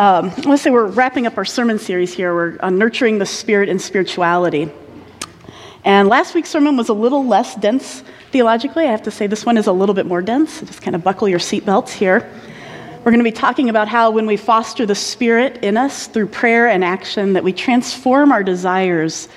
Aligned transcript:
Um, 0.00 0.32
I 0.46 0.56
say 0.56 0.70
we're 0.70 0.86
wrapping 0.86 1.26
up 1.26 1.36
our 1.36 1.44
sermon 1.44 1.78
series 1.78 2.14
here. 2.14 2.34
We're 2.34 2.56
on 2.60 2.78
nurturing 2.78 3.18
the 3.18 3.26
spirit 3.26 3.68
and 3.68 3.78
spirituality. 3.78 4.72
And 5.84 6.08
last 6.08 6.34
week's 6.34 6.48
sermon 6.48 6.78
was 6.78 6.88
a 6.88 6.94
little 6.94 7.26
less 7.26 7.54
dense 7.56 8.02
theologically. 8.30 8.86
I 8.86 8.92
have 8.92 9.02
to 9.02 9.10
say 9.10 9.26
this 9.26 9.44
one 9.44 9.58
is 9.58 9.66
a 9.66 9.72
little 9.72 9.94
bit 9.94 10.06
more 10.06 10.22
dense. 10.22 10.54
So 10.54 10.64
just 10.64 10.80
kind 10.80 10.96
of 10.96 11.04
buckle 11.04 11.28
your 11.28 11.38
seatbelts 11.38 11.90
here. 11.90 12.32
We're 13.00 13.10
going 13.10 13.18
to 13.18 13.24
be 13.24 13.30
talking 13.30 13.68
about 13.68 13.88
how 13.88 14.10
when 14.10 14.24
we 14.24 14.38
foster 14.38 14.86
the 14.86 14.94
spirit 14.94 15.62
in 15.62 15.76
us 15.76 16.06
through 16.06 16.28
prayer 16.28 16.66
and 16.66 16.82
action 16.82 17.34
that 17.34 17.44
we 17.44 17.52
transform 17.52 18.32
our 18.32 18.42
desires 18.42 19.28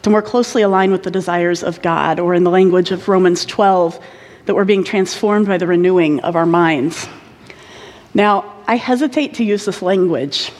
to 0.00 0.08
more 0.08 0.22
closely 0.22 0.62
align 0.62 0.92
with 0.92 1.02
the 1.02 1.10
desires 1.10 1.62
of 1.62 1.82
God, 1.82 2.20
or 2.20 2.32
in 2.32 2.42
the 2.42 2.50
language 2.50 2.90
of 2.90 3.06
Romans 3.06 3.44
12, 3.44 4.02
that 4.46 4.54
we're 4.54 4.64
being 4.64 4.82
transformed 4.82 5.46
by 5.46 5.58
the 5.58 5.66
renewing 5.66 6.20
of 6.20 6.36
our 6.36 6.46
minds. 6.46 7.06
Now, 8.16 8.54
I 8.66 8.76
hesitate 8.76 9.34
to 9.34 9.44
use 9.44 9.66
this 9.66 9.82
language 9.82 10.50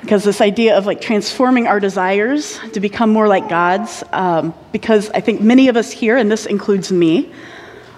because 0.00 0.24
this 0.24 0.40
idea 0.40 0.78
of 0.78 0.86
like 0.86 1.02
transforming 1.02 1.66
our 1.66 1.80
desires 1.80 2.58
to 2.72 2.80
become 2.80 3.10
more 3.10 3.28
like 3.28 3.46
God's, 3.46 4.02
um, 4.10 4.54
because 4.72 5.10
I 5.10 5.20
think 5.20 5.42
many 5.42 5.68
of 5.68 5.76
us 5.76 5.92
here, 5.92 6.16
and 6.16 6.30
this 6.30 6.46
includes 6.46 6.90
me, 6.90 7.30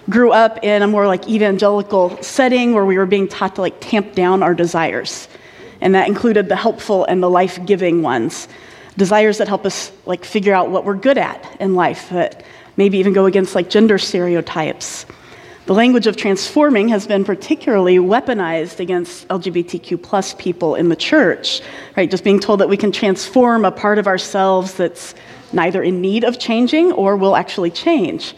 grew 0.09 0.33
up 0.33 0.65
in 0.65 0.83
a 0.83 0.89
more 0.89 1.07
like 1.07 1.29
evangelical 1.29 2.21
setting 2.21 2.75
where 2.75 2.85
we 2.85 2.99
were 2.99 3.07
being 3.07 3.29
taught 3.29 3.55
to 3.55 3.61
like 3.61 3.77
tamp 3.79 4.17
down 4.17 4.43
our 4.43 4.55
desires. 4.55 5.29
And 5.81 5.95
that 5.95 6.09
included 6.09 6.49
the 6.49 6.57
helpful 6.57 7.05
and 7.05 7.23
the 7.23 7.31
life 7.31 7.65
giving 7.65 8.03
ones. 8.03 8.49
Desires 8.97 9.39
that 9.39 9.47
help 9.47 9.67
us 9.67 9.93
like 10.05 10.25
figure 10.25 10.53
out 10.53 10.71
what 10.71 10.85
we're 10.85 10.97
good 10.97 11.17
at 11.17 11.59
in 11.61 11.77
life, 11.77 12.09
that 12.09 12.45
maybe 12.77 12.99
even 12.99 13.13
go 13.13 13.27
against 13.27 13.55
like 13.55 13.71
gender 13.71 13.99
stereotypes. 13.99 15.07
The 15.71 15.77
language 15.77 16.09
of 16.09 16.17
transforming 16.17 16.89
has 16.89 17.07
been 17.07 17.25
particularly 17.25 17.99
weaponized 17.99 18.81
against 18.81 19.29
LGBTQ 19.29 20.03
plus 20.03 20.35
people 20.35 20.75
in 20.75 20.89
the 20.89 20.97
church, 20.97 21.61
right? 21.97 22.11
Just 22.11 22.25
being 22.25 22.41
told 22.41 22.59
that 22.59 22.69
we 22.69 22.77
can 22.77 22.91
transform 22.91 23.65
a 23.65 23.71
part 23.71 23.99
of 23.99 24.09
ourselves 24.09 24.75
that's 24.75 25.15
neither 25.53 25.81
in 25.81 26.01
need 26.01 26.25
of 26.25 26.41
changing 26.41 26.91
or 26.91 27.15
will 27.15 27.37
actually 27.37 27.71
change. 27.71 28.35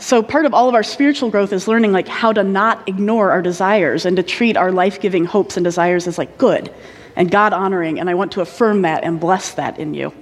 So 0.00 0.20
part 0.20 0.46
of 0.46 0.52
all 0.52 0.68
of 0.68 0.74
our 0.74 0.82
spiritual 0.82 1.30
growth 1.30 1.52
is 1.52 1.68
learning 1.68 1.92
like 1.92 2.08
how 2.08 2.32
to 2.32 2.42
not 2.42 2.88
ignore 2.88 3.30
our 3.30 3.40
desires 3.40 4.04
and 4.04 4.16
to 4.16 4.24
treat 4.24 4.56
our 4.56 4.72
life-giving 4.72 5.26
hopes 5.26 5.56
and 5.56 5.62
desires 5.62 6.08
as 6.08 6.18
like 6.18 6.38
good 6.38 6.74
and 7.14 7.30
God 7.30 7.52
honoring 7.52 8.00
and 8.00 8.10
I 8.10 8.14
want 8.14 8.32
to 8.32 8.40
affirm 8.40 8.82
that 8.82 9.04
and 9.04 9.20
bless 9.20 9.52
that 9.52 9.78
in 9.78 9.94
you. 9.94 10.12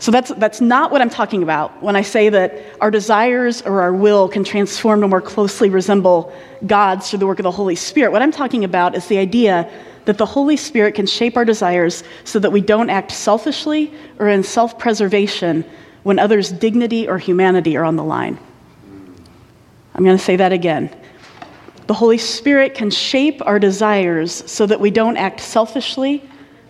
So 0.00 0.10
that's, 0.10 0.30
that's 0.36 0.62
not 0.62 0.90
what 0.90 1.02
I'm 1.02 1.10
talking 1.10 1.42
about 1.42 1.82
when 1.82 1.94
I 1.94 2.00
say 2.00 2.30
that 2.30 2.58
our 2.80 2.90
desires 2.90 3.60
or 3.60 3.82
our 3.82 3.92
will 3.92 4.30
can 4.30 4.44
transform 4.44 5.02
to 5.02 5.08
more 5.08 5.20
closely 5.20 5.68
resemble 5.68 6.32
God's 6.66 7.10
through 7.10 7.18
the 7.18 7.26
work 7.26 7.38
of 7.38 7.42
the 7.42 7.50
Holy 7.50 7.76
Spirit. 7.76 8.10
What 8.10 8.22
I'm 8.22 8.32
talking 8.32 8.64
about 8.64 8.94
is 8.94 9.06
the 9.08 9.18
idea 9.18 9.70
that 10.06 10.16
the 10.16 10.24
Holy 10.24 10.56
Spirit 10.56 10.94
can 10.94 11.04
shape 11.04 11.36
our 11.36 11.44
desires 11.44 12.02
so 12.24 12.38
that 12.38 12.50
we 12.50 12.62
don't 12.62 12.88
act 12.88 13.12
selfishly 13.12 13.92
or 14.18 14.28
in 14.28 14.42
self 14.42 14.78
preservation 14.78 15.66
when 16.02 16.18
others' 16.18 16.50
dignity 16.50 17.06
or 17.06 17.18
humanity 17.18 17.76
are 17.76 17.84
on 17.84 17.96
the 17.96 18.04
line. 18.04 18.38
I'm 19.94 20.02
going 20.02 20.16
to 20.16 20.24
say 20.24 20.36
that 20.36 20.50
again. 20.50 20.96
The 21.88 21.94
Holy 21.94 22.16
Spirit 22.16 22.74
can 22.74 22.90
shape 22.90 23.42
our 23.44 23.58
desires 23.58 24.50
so 24.50 24.64
that 24.64 24.80
we 24.80 24.90
don't 24.90 25.18
act 25.18 25.40
selfishly 25.40 26.26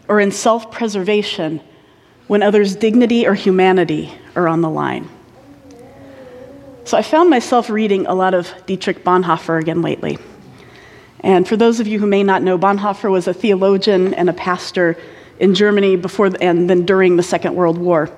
or 0.08 0.19
in 0.19 0.33
self 0.33 0.73
preservation 0.73 1.61
when 2.31 2.45
others' 2.45 2.77
dignity 2.77 3.27
or 3.27 3.34
humanity 3.34 4.09
are 4.36 4.47
on 4.47 4.61
the 4.61 4.70
line. 4.70 5.09
So 6.84 6.97
I 6.97 7.03
found 7.03 7.28
myself 7.28 7.69
reading 7.69 8.06
a 8.06 8.14
lot 8.14 8.34
of 8.34 8.48
Dietrich 8.67 9.03
Bonhoeffer 9.03 9.61
again 9.61 9.83
lately. 9.83 10.17
And 11.25 11.48
for 11.48 11.56
those 11.56 11.81
of 11.81 11.89
you 11.89 11.98
who 11.98 12.06
may 12.06 12.23
not 12.23 12.45
know, 12.45 12.56
Bonhoeffer 12.56 13.11
was 13.11 13.27
a 13.27 13.34
theologian 13.34 14.14
and 14.14 14.31
a 14.31 14.33
pastor 14.33 14.97
in 15.41 15.56
Germany 15.56 15.97
before 15.97 16.31
and 16.41 16.70
then 16.70 16.86
during 16.86 17.17
the 17.17 17.25
Second 17.25 17.56
World 17.56 17.78
War. 17.78 18.08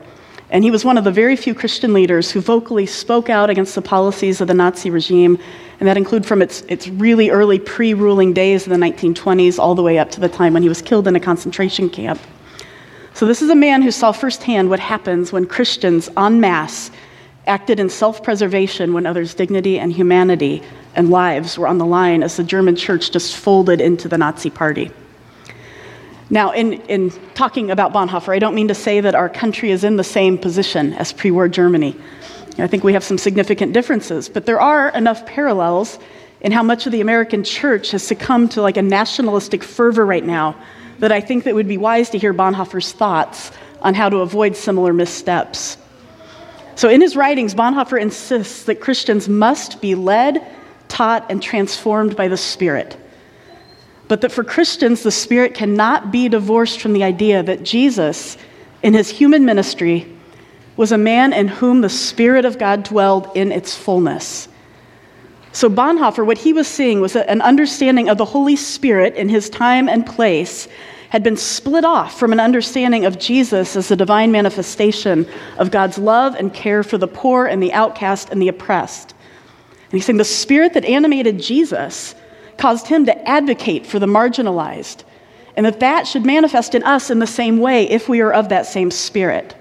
And 0.50 0.62
he 0.62 0.70
was 0.70 0.84
one 0.84 0.98
of 0.98 1.04
the 1.04 1.10
very 1.10 1.34
few 1.34 1.54
Christian 1.54 1.94
leaders 1.94 2.30
who 2.30 2.42
vocally 2.42 2.84
spoke 2.84 3.30
out 3.30 3.48
against 3.48 3.74
the 3.74 3.80
policies 3.80 4.42
of 4.42 4.46
the 4.46 4.52
Nazi 4.52 4.90
regime, 4.90 5.38
and 5.80 5.88
that 5.88 5.96
include 5.96 6.26
from 6.26 6.42
its, 6.42 6.60
its 6.68 6.86
really 6.86 7.30
early 7.30 7.58
pre 7.58 7.94
ruling 7.94 8.34
days 8.34 8.66
in 8.66 8.78
the 8.78 8.86
1920s 8.86 9.58
all 9.58 9.74
the 9.74 9.82
way 9.82 9.98
up 9.98 10.10
to 10.10 10.20
the 10.20 10.28
time 10.28 10.52
when 10.52 10.62
he 10.62 10.68
was 10.68 10.82
killed 10.82 11.08
in 11.08 11.16
a 11.16 11.20
concentration 11.20 11.88
camp. 11.88 12.20
So, 13.14 13.26
this 13.26 13.42
is 13.42 13.50
a 13.50 13.54
man 13.54 13.82
who 13.82 13.90
saw 13.90 14.10
firsthand 14.12 14.70
what 14.70 14.80
happens 14.80 15.32
when 15.32 15.46
Christians 15.46 16.08
en 16.16 16.40
masse 16.40 16.90
acted 17.46 17.78
in 17.78 17.90
self 17.90 18.22
preservation 18.22 18.94
when 18.94 19.06
others' 19.06 19.34
dignity 19.34 19.78
and 19.78 19.92
humanity 19.92 20.62
and 20.94 21.10
lives 21.10 21.58
were 21.58 21.68
on 21.68 21.78
the 21.78 21.86
line 21.86 22.22
as 22.22 22.36
the 22.36 22.44
German 22.44 22.76
church 22.76 23.10
just 23.10 23.36
folded 23.36 23.80
into 23.80 24.08
the 24.08 24.16
Nazi 24.16 24.50
party. 24.50 24.90
Now, 26.30 26.52
in, 26.52 26.74
in 26.82 27.10
talking 27.34 27.70
about 27.70 27.92
Bonhoeffer, 27.92 28.34
I 28.34 28.38
don't 28.38 28.54
mean 28.54 28.68
to 28.68 28.74
say 28.74 29.00
that 29.00 29.14
our 29.14 29.28
country 29.28 29.70
is 29.70 29.84
in 29.84 29.96
the 29.96 30.04
same 30.04 30.38
position 30.38 30.94
as 30.94 31.12
pre 31.12 31.30
war 31.30 31.48
Germany. 31.48 31.94
I 32.58 32.66
think 32.66 32.84
we 32.84 32.94
have 32.94 33.04
some 33.04 33.18
significant 33.18 33.74
differences, 33.74 34.28
but 34.28 34.46
there 34.46 34.60
are 34.60 34.88
enough 34.90 35.26
parallels 35.26 35.98
in 36.40 36.52
how 36.52 36.62
much 36.62 36.86
of 36.86 36.92
the 36.92 37.00
American 37.00 37.44
church 37.44 37.90
has 37.90 38.02
succumbed 38.02 38.52
to 38.52 38.62
like 38.62 38.76
a 38.76 38.82
nationalistic 38.82 39.62
fervor 39.62 40.04
right 40.04 40.24
now 40.24 40.56
that 41.02 41.10
I 41.10 41.20
think 41.20 41.42
that 41.44 41.56
would 41.56 41.66
be 41.66 41.78
wise 41.78 42.10
to 42.10 42.18
hear 42.18 42.32
Bonhoeffer's 42.32 42.92
thoughts 42.92 43.50
on 43.80 43.92
how 43.92 44.08
to 44.08 44.18
avoid 44.18 44.54
similar 44.54 44.92
missteps. 44.92 45.76
So, 46.76 46.88
in 46.88 47.00
his 47.00 47.16
writings, 47.16 47.56
Bonhoeffer 47.56 48.00
insists 48.00 48.62
that 48.66 48.80
Christians 48.80 49.28
must 49.28 49.80
be 49.80 49.96
led, 49.96 50.46
taught, 50.86 51.28
and 51.28 51.42
transformed 51.42 52.14
by 52.14 52.28
the 52.28 52.36
Spirit. 52.36 52.96
But 54.06 54.20
that 54.20 54.30
for 54.30 54.44
Christians, 54.44 55.02
the 55.02 55.10
Spirit 55.10 55.54
cannot 55.54 56.12
be 56.12 56.28
divorced 56.28 56.80
from 56.80 56.92
the 56.92 57.02
idea 57.02 57.42
that 57.42 57.64
Jesus, 57.64 58.38
in 58.84 58.94
his 58.94 59.10
human 59.10 59.44
ministry, 59.44 60.06
was 60.76 60.92
a 60.92 60.98
man 60.98 61.32
in 61.32 61.48
whom 61.48 61.80
the 61.80 61.88
Spirit 61.88 62.44
of 62.44 62.60
God 62.60 62.84
dwelled 62.84 63.28
in 63.34 63.50
its 63.50 63.76
fullness. 63.76 64.46
So, 65.52 65.68
Bonhoeffer, 65.68 66.24
what 66.24 66.38
he 66.38 66.54
was 66.54 66.66
seeing 66.66 67.00
was 67.00 67.14
an 67.14 67.42
understanding 67.42 68.08
of 68.08 68.16
the 68.16 68.24
Holy 68.24 68.56
Spirit 68.56 69.14
in 69.16 69.28
his 69.28 69.50
time 69.50 69.88
and 69.88 70.06
place 70.06 70.66
had 71.10 71.22
been 71.22 71.36
split 71.36 71.84
off 71.84 72.18
from 72.18 72.32
an 72.32 72.40
understanding 72.40 73.04
of 73.04 73.18
Jesus 73.18 73.76
as 73.76 73.88
the 73.88 73.96
divine 73.96 74.32
manifestation 74.32 75.26
of 75.58 75.70
God's 75.70 75.98
love 75.98 76.34
and 76.34 76.54
care 76.54 76.82
for 76.82 76.96
the 76.96 77.06
poor 77.06 77.44
and 77.44 77.62
the 77.62 77.74
outcast 77.74 78.30
and 78.30 78.40
the 78.40 78.48
oppressed. 78.48 79.10
And 79.10 79.92
he's 79.92 80.06
saying 80.06 80.16
the 80.16 80.24
spirit 80.24 80.72
that 80.72 80.86
animated 80.86 81.38
Jesus 81.38 82.14
caused 82.56 82.86
him 82.86 83.04
to 83.04 83.28
advocate 83.28 83.86
for 83.86 83.98
the 83.98 84.06
marginalized, 84.06 85.04
and 85.54 85.66
that 85.66 85.80
that 85.80 86.06
should 86.06 86.24
manifest 86.24 86.74
in 86.74 86.82
us 86.82 87.10
in 87.10 87.18
the 87.18 87.26
same 87.26 87.58
way 87.58 87.86
if 87.90 88.08
we 88.08 88.22
are 88.22 88.32
of 88.32 88.48
that 88.48 88.64
same 88.64 88.90
spirit. 88.90 89.54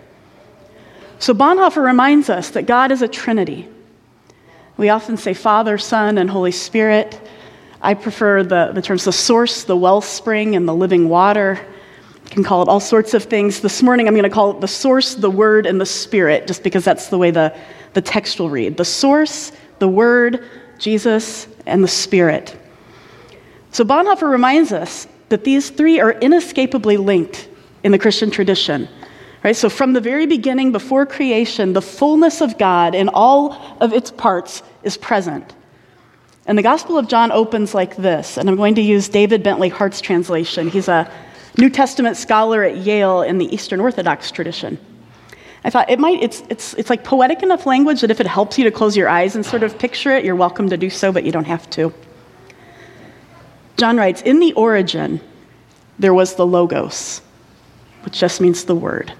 So 1.19 1.33
Bonhoeffer 1.33 1.83
reminds 1.83 2.29
us 2.29 2.51
that 2.51 2.65
God 2.65 2.93
is 2.93 3.01
a 3.01 3.09
trinity. 3.09 3.67
We 4.81 4.89
often 4.89 5.15
say 5.15 5.35
Father, 5.35 5.77
Son, 5.77 6.17
and 6.17 6.27
Holy 6.27 6.49
Spirit. 6.49 7.21
I 7.83 7.93
prefer 7.93 8.41
the, 8.41 8.71
the 8.73 8.81
terms 8.81 9.05
the 9.05 9.13
source, 9.13 9.63
the 9.63 9.77
wellspring, 9.77 10.55
and 10.55 10.67
the 10.67 10.73
living 10.73 11.07
water. 11.07 11.63
You 12.23 12.29
can 12.31 12.43
call 12.43 12.63
it 12.63 12.67
all 12.67 12.79
sorts 12.79 13.13
of 13.13 13.25
things. 13.25 13.59
This 13.59 13.83
morning 13.83 14.07
I'm 14.07 14.15
going 14.15 14.23
to 14.23 14.29
call 14.31 14.49
it 14.49 14.59
the 14.59 14.67
source, 14.67 15.13
the 15.13 15.29
word, 15.29 15.67
and 15.67 15.79
the 15.79 15.85
spirit, 15.85 16.47
just 16.47 16.63
because 16.63 16.83
that's 16.83 17.09
the 17.09 17.19
way 17.19 17.29
the, 17.29 17.55
the 17.93 18.01
text 18.01 18.39
will 18.39 18.49
read. 18.49 18.75
The 18.75 18.83
source, 18.83 19.51
the 19.77 19.87
word, 19.87 20.49
Jesus, 20.79 21.47
and 21.67 21.83
the 21.83 21.87
spirit. 21.87 22.57
So 23.69 23.85
Bonhoeffer 23.85 24.31
reminds 24.31 24.71
us 24.71 25.07
that 25.29 25.43
these 25.43 25.69
three 25.69 25.99
are 25.99 26.13
inescapably 26.13 26.97
linked 26.97 27.49
in 27.83 27.91
the 27.91 27.99
Christian 27.99 28.31
tradition. 28.31 28.89
Right? 29.43 29.55
So 29.55 29.69
from 29.69 29.93
the 29.93 30.01
very 30.01 30.27
beginning, 30.27 30.71
before 30.71 31.05
creation, 31.05 31.73
the 31.73 31.81
fullness 31.81 32.41
of 32.41 32.57
God 32.57 32.93
in 32.93 33.09
all 33.09 33.53
of 33.79 33.91
its 33.91 34.11
parts 34.11 34.61
is 34.83 34.97
present. 34.97 35.55
And 36.45 36.57
the 36.57 36.63
Gospel 36.63 36.97
of 36.97 37.07
John 37.07 37.31
opens 37.31 37.73
like 37.73 37.95
this, 37.95 38.37
and 38.37 38.49
I'm 38.49 38.55
going 38.55 38.75
to 38.75 38.81
use 38.81 39.09
David 39.09 39.43
Bentley 39.43 39.69
Hart's 39.69 40.01
translation. 40.01 40.69
He's 40.69 40.87
a 40.87 41.11
New 41.57 41.69
Testament 41.69 42.17
scholar 42.17 42.63
at 42.63 42.77
Yale 42.77 43.21
in 43.23 43.37
the 43.37 43.53
Eastern 43.53 43.79
Orthodox 43.79 44.31
tradition. 44.31 44.79
I 45.63 45.69
thought 45.69 45.89
it 45.89 45.99
might, 45.99 46.21
it's, 46.21 46.43
it's, 46.49 46.73
it's 46.75 46.89
like 46.89 47.03
poetic 47.03 47.43
enough 47.43 47.65
language 47.65 48.01
that 48.01 48.09
if 48.09 48.19
it 48.19 48.27
helps 48.27 48.57
you 48.57 48.63
to 48.63 48.71
close 48.71 48.97
your 48.97 49.09
eyes 49.09 49.35
and 49.35 49.45
sort 49.45 49.61
of 49.61 49.77
picture 49.77 50.11
it, 50.11 50.25
you're 50.25 50.35
welcome 50.35 50.69
to 50.69 50.77
do 50.77 50.89
so, 50.89 51.11
but 51.11 51.23
you 51.23 51.31
don't 51.31 51.45
have 51.45 51.69
to. 51.71 51.93
John 53.77 53.97
writes 53.97 54.21
In 54.23 54.39
the 54.39 54.53
origin, 54.53 55.19
there 55.99 56.13
was 56.13 56.35
the 56.35 56.45
Logos, 56.45 57.21
which 58.03 58.19
just 58.19 58.41
means 58.41 58.65
the 58.65 58.75
Word. 58.75 59.13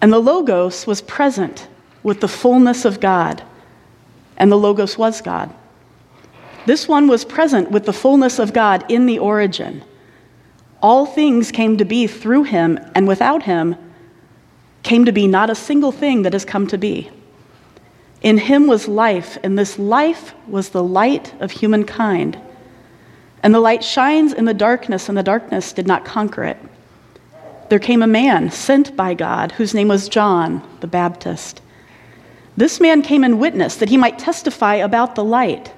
And 0.00 0.12
the 0.12 0.18
Logos 0.18 0.86
was 0.86 1.00
present 1.02 1.68
with 2.02 2.20
the 2.20 2.28
fullness 2.28 2.84
of 2.84 3.00
God, 3.00 3.42
and 4.36 4.52
the 4.52 4.58
Logos 4.58 4.96
was 4.98 5.20
God. 5.20 5.52
This 6.66 6.86
one 6.86 7.08
was 7.08 7.24
present 7.24 7.70
with 7.70 7.86
the 7.86 7.92
fullness 7.92 8.38
of 8.38 8.52
God 8.52 8.84
in 8.90 9.06
the 9.06 9.18
origin. 9.18 9.84
All 10.82 11.06
things 11.06 11.50
came 11.50 11.78
to 11.78 11.84
be 11.84 12.06
through 12.06 12.44
him, 12.44 12.78
and 12.94 13.08
without 13.08 13.44
him 13.44 13.76
came 14.82 15.04
to 15.04 15.12
be 15.12 15.26
not 15.26 15.50
a 15.50 15.54
single 15.54 15.92
thing 15.92 16.22
that 16.22 16.32
has 16.32 16.44
come 16.44 16.66
to 16.68 16.78
be. 16.78 17.10
In 18.22 18.38
him 18.38 18.66
was 18.66 18.88
life, 18.88 19.38
and 19.42 19.58
this 19.58 19.78
life 19.78 20.34
was 20.46 20.70
the 20.70 20.82
light 20.82 21.34
of 21.40 21.50
humankind. 21.50 22.38
And 23.42 23.54
the 23.54 23.60
light 23.60 23.84
shines 23.84 24.32
in 24.32 24.44
the 24.44 24.54
darkness, 24.54 25.08
and 25.08 25.16
the 25.16 25.22
darkness 25.22 25.72
did 25.72 25.86
not 25.86 26.04
conquer 26.04 26.44
it. 26.44 26.58
There 27.68 27.78
came 27.80 28.02
a 28.02 28.06
man 28.06 28.50
sent 28.52 28.96
by 28.96 29.14
God, 29.14 29.52
whose 29.52 29.74
name 29.74 29.88
was 29.88 30.08
John 30.08 30.62
the 30.80 30.86
Baptist. 30.86 31.60
This 32.56 32.80
man 32.80 33.02
came 33.02 33.24
and 33.24 33.40
witnessed 33.40 33.80
that 33.80 33.88
he 33.88 33.96
might 33.96 34.18
testify 34.18 34.76
about 34.76 35.16
the 35.16 35.24
light, 35.24 35.72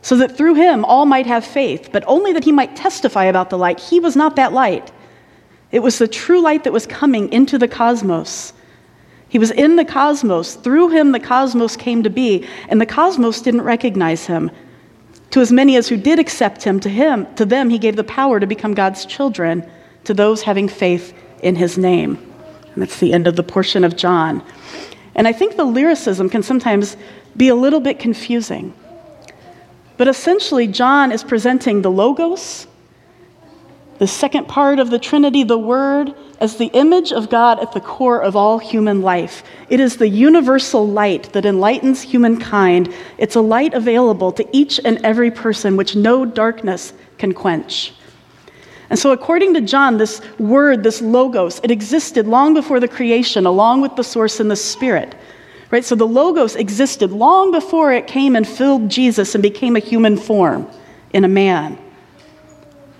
so 0.00 0.16
that 0.16 0.36
through 0.36 0.54
him 0.54 0.84
all 0.84 1.06
might 1.06 1.26
have 1.26 1.44
faith, 1.44 1.90
but 1.92 2.04
only 2.06 2.32
that 2.32 2.44
he 2.44 2.52
might 2.52 2.76
testify 2.76 3.24
about 3.24 3.50
the 3.50 3.58
light. 3.58 3.80
He 3.80 3.98
was 3.98 4.14
not 4.14 4.36
that 4.36 4.52
light. 4.52 4.92
It 5.72 5.80
was 5.80 5.98
the 5.98 6.06
true 6.06 6.40
light 6.40 6.62
that 6.64 6.72
was 6.72 6.86
coming 6.86 7.32
into 7.32 7.58
the 7.58 7.68
cosmos. 7.68 8.52
He 9.28 9.40
was 9.40 9.50
in 9.50 9.74
the 9.74 9.84
cosmos. 9.84 10.54
Through 10.54 10.90
him, 10.90 11.10
the 11.10 11.18
cosmos 11.18 11.76
came 11.76 12.04
to 12.04 12.10
be, 12.10 12.46
and 12.68 12.80
the 12.80 12.86
cosmos 12.86 13.40
didn't 13.40 13.62
recognize 13.62 14.26
him. 14.26 14.52
To 15.32 15.40
as 15.40 15.50
many 15.50 15.74
as 15.74 15.88
who 15.88 15.96
did 15.96 16.20
accept 16.20 16.62
him, 16.62 16.78
to 16.78 16.88
him, 16.88 17.26
to 17.34 17.44
them 17.44 17.70
he 17.70 17.78
gave 17.78 17.96
the 17.96 18.04
power 18.04 18.38
to 18.38 18.46
become 18.46 18.72
God's 18.72 19.04
children, 19.04 19.68
to 20.04 20.14
those 20.14 20.42
having 20.42 20.68
faith 20.68 21.12
in 21.44 21.54
his 21.54 21.78
name. 21.78 22.18
And 22.72 22.82
that's 22.82 22.98
the 22.98 23.12
end 23.12 23.26
of 23.26 23.36
the 23.36 23.42
portion 23.42 23.84
of 23.84 23.96
John. 23.96 24.42
And 25.14 25.28
I 25.28 25.32
think 25.32 25.56
the 25.56 25.64
lyricism 25.64 26.28
can 26.28 26.42
sometimes 26.42 26.96
be 27.36 27.48
a 27.48 27.54
little 27.54 27.80
bit 27.80 27.98
confusing. 27.98 28.74
But 29.96 30.08
essentially, 30.08 30.66
John 30.66 31.12
is 31.12 31.22
presenting 31.22 31.82
the 31.82 31.90
Logos, 31.90 32.66
the 33.98 34.08
second 34.08 34.48
part 34.48 34.80
of 34.80 34.90
the 34.90 34.98
Trinity, 34.98 35.44
the 35.44 35.58
Word, 35.58 36.14
as 36.40 36.56
the 36.56 36.66
image 36.66 37.12
of 37.12 37.30
God 37.30 37.60
at 37.60 37.72
the 37.72 37.80
core 37.80 38.20
of 38.20 38.34
all 38.34 38.58
human 38.58 39.02
life. 39.02 39.44
It 39.68 39.78
is 39.78 39.96
the 39.96 40.08
universal 40.08 40.86
light 40.86 41.32
that 41.32 41.46
enlightens 41.46 42.02
humankind. 42.02 42.92
It's 43.18 43.36
a 43.36 43.40
light 43.40 43.72
available 43.72 44.32
to 44.32 44.48
each 44.50 44.80
and 44.84 44.98
every 45.04 45.30
person 45.30 45.76
which 45.76 45.94
no 45.94 46.24
darkness 46.24 46.92
can 47.18 47.32
quench. 47.32 47.92
And 48.94 48.98
so, 49.00 49.10
according 49.10 49.54
to 49.54 49.60
John, 49.60 49.98
this 49.98 50.20
word, 50.38 50.84
this 50.84 51.02
logos, 51.02 51.60
it 51.64 51.72
existed 51.72 52.28
long 52.28 52.54
before 52.54 52.78
the 52.78 52.86
creation, 52.86 53.44
along 53.44 53.80
with 53.80 53.96
the 53.96 54.04
source 54.04 54.38
and 54.38 54.48
the 54.48 54.54
spirit. 54.54 55.16
Right? 55.72 55.84
So, 55.84 55.96
the 55.96 56.06
logos 56.06 56.54
existed 56.54 57.10
long 57.10 57.50
before 57.50 57.92
it 57.92 58.06
came 58.06 58.36
and 58.36 58.46
filled 58.46 58.88
Jesus 58.88 59.34
and 59.34 59.42
became 59.42 59.74
a 59.74 59.80
human 59.80 60.16
form 60.16 60.70
in 61.12 61.24
a 61.24 61.28
man. 61.28 61.76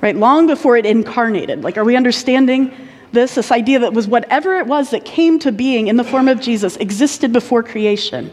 Right? 0.01 0.17
Long 0.17 0.49
before 0.49 0.77
it 0.77 0.85
incarnated. 0.85 1.63
Like, 1.63 1.79
are 1.79 1.85
we 1.85 1.95
understanding 1.95 2.75
this? 3.13 3.37
This 3.37 3.53
idea 3.53 3.79
that 3.79 3.93
was 3.93 4.09
whatever 4.09 4.59
it 4.59 4.67
was 4.67 4.91
that 4.91 5.05
came 5.05 5.39
to 5.39 5.53
being 5.53 5.87
in 5.87 5.97
the 5.97 6.03
form 6.03 6.27
of 6.27 6.41
Jesus 6.41 6.77
existed 6.79 7.33
before 7.33 7.63
creation. 7.63 8.33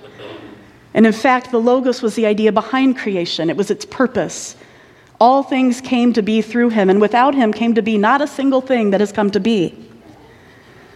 And 0.96 1.06
in 1.06 1.14
fact, 1.14 1.52
the 1.52 1.60
logos 1.60 2.02
was 2.02 2.16
the 2.16 2.26
idea 2.26 2.52
behind 2.52 2.98
creation, 2.98 3.52
it 3.52 3.56
was 3.56 3.70
its 3.70 3.86
purpose. 3.86 4.56
All 5.22 5.44
things 5.44 5.82
came 5.82 6.14
to 6.14 6.24
be 6.24 6.42
through 6.42 6.70
him, 6.70 6.90
and 6.90 7.00
without 7.00 7.36
him 7.36 7.54
came 7.54 7.76
to 7.76 7.84
be 7.84 7.96
not 7.96 8.24
a 8.24 8.28
single 8.28 8.60
thing 8.60 8.90
that 8.90 9.02
has 9.02 9.12
come 9.12 9.30
to 9.30 9.40
be. 9.40 9.78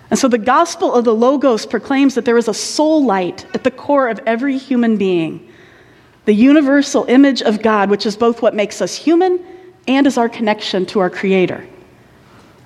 And 0.09 0.17
so 0.17 0.27
the 0.27 0.39
gospel 0.39 0.95
of 0.95 1.05
the 1.05 1.13
Logos 1.13 1.67
proclaims 1.67 2.15
that 2.15 2.25
there 2.25 2.39
is 2.39 2.47
a 2.47 2.53
soul 2.53 3.05
light 3.05 3.45
at 3.53 3.63
the 3.63 3.69
core 3.69 4.09
of 4.09 4.19
every 4.25 4.57
human 4.57 4.97
being, 4.97 5.47
the 6.25 6.33
universal 6.33 7.05
image 7.05 7.43
of 7.43 7.61
God, 7.61 7.91
which 7.91 8.07
is 8.07 8.17
both 8.17 8.41
what 8.41 8.55
makes 8.55 8.81
us 8.81 8.95
human 8.95 9.39
and 9.87 10.07
is 10.07 10.17
our 10.17 10.27
connection 10.27 10.87
to 10.87 10.99
our 11.01 11.11
Creator. 11.11 11.63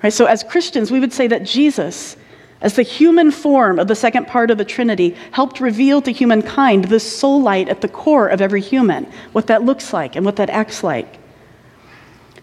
Right, 0.02 0.14
so 0.14 0.24
as 0.24 0.42
Christians, 0.42 0.90
we 0.90 0.98
would 0.98 1.12
say 1.12 1.26
that 1.26 1.42
Jesus, 1.42 2.16
as 2.62 2.74
the 2.74 2.82
human 2.82 3.30
form 3.30 3.78
of 3.78 3.86
the 3.86 3.94
second 3.94 4.26
part 4.28 4.50
of 4.50 4.56
the 4.56 4.64
Trinity, 4.64 5.14
helped 5.32 5.60
reveal 5.60 6.00
to 6.00 6.10
humankind 6.10 6.84
this 6.84 7.04
soul 7.18 7.42
light 7.42 7.68
at 7.68 7.82
the 7.82 7.88
core 7.88 8.28
of 8.28 8.40
every 8.40 8.62
human, 8.62 9.04
what 9.32 9.46
that 9.48 9.62
looks 9.62 9.92
like 9.92 10.16
and 10.16 10.24
what 10.24 10.36
that 10.36 10.48
acts 10.48 10.82
like. 10.82 11.19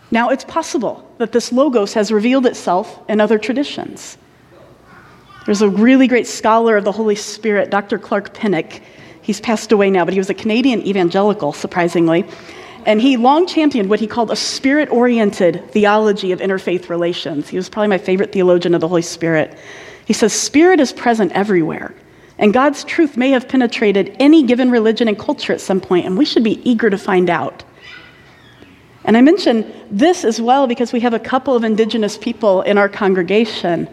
Now, 0.09 0.29
it's 0.29 0.45
possible 0.45 1.09
that 1.17 1.31
this 1.31 1.51
logos 1.51 1.93
has 1.93 2.11
revealed 2.11 2.45
itself 2.45 2.99
in 3.09 3.19
other 3.19 3.37
traditions. 3.37 4.17
There's 5.45 5.61
a 5.61 5.69
really 5.69 6.07
great 6.07 6.27
scholar 6.27 6.77
of 6.77 6.83
the 6.83 6.91
Holy 6.91 7.15
Spirit, 7.15 7.69
Dr. 7.69 7.97
Clark 7.97 8.33
Pinnock. 8.33 8.81
He's 9.21 9.41
passed 9.41 9.71
away 9.71 9.89
now, 9.89 10.05
but 10.05 10.13
he 10.13 10.19
was 10.19 10.29
a 10.29 10.33
Canadian 10.33 10.85
evangelical, 10.85 11.53
surprisingly. 11.53 12.25
And 12.85 13.01
he 13.01 13.17
long 13.17 13.47
championed 13.47 13.89
what 13.89 13.99
he 13.99 14.07
called 14.07 14.31
a 14.31 14.35
spirit 14.35 14.89
oriented 14.89 15.69
theology 15.71 16.31
of 16.31 16.39
interfaith 16.39 16.87
relations. 16.87 17.49
He 17.49 17.57
was 17.57 17.67
probably 17.67 17.89
my 17.89 17.97
favorite 17.97 18.31
theologian 18.31 18.73
of 18.73 18.81
the 18.81 18.87
Holy 18.87 19.01
Spirit. 19.01 19.57
He 20.05 20.13
says, 20.13 20.31
Spirit 20.31 20.79
is 20.79 20.93
present 20.93 21.33
everywhere, 21.33 21.93
and 22.37 22.53
God's 22.53 22.85
truth 22.85 23.17
may 23.17 23.31
have 23.31 23.49
penetrated 23.49 24.15
any 24.19 24.43
given 24.43 24.71
religion 24.71 25.09
and 25.09 25.19
culture 25.19 25.51
at 25.51 25.59
some 25.59 25.81
point, 25.81 26.05
and 26.05 26.17
we 26.17 26.23
should 26.23 26.45
be 26.45 26.61
eager 26.69 26.89
to 26.89 26.97
find 26.97 27.29
out. 27.29 27.65
And 29.07 29.15
I 29.15 29.21
mention 29.21 29.65
this 29.89 30.25
as 30.25 30.41
well 30.41 30.67
because 30.67 30.91
we 30.91 30.99
have 30.99 31.13
a 31.13 31.19
couple 31.19 31.55
of 31.55 31.63
indigenous 31.63 32.17
people 32.17 32.61
in 32.63 32.77
our 32.77 32.89
congregation. 32.89 33.87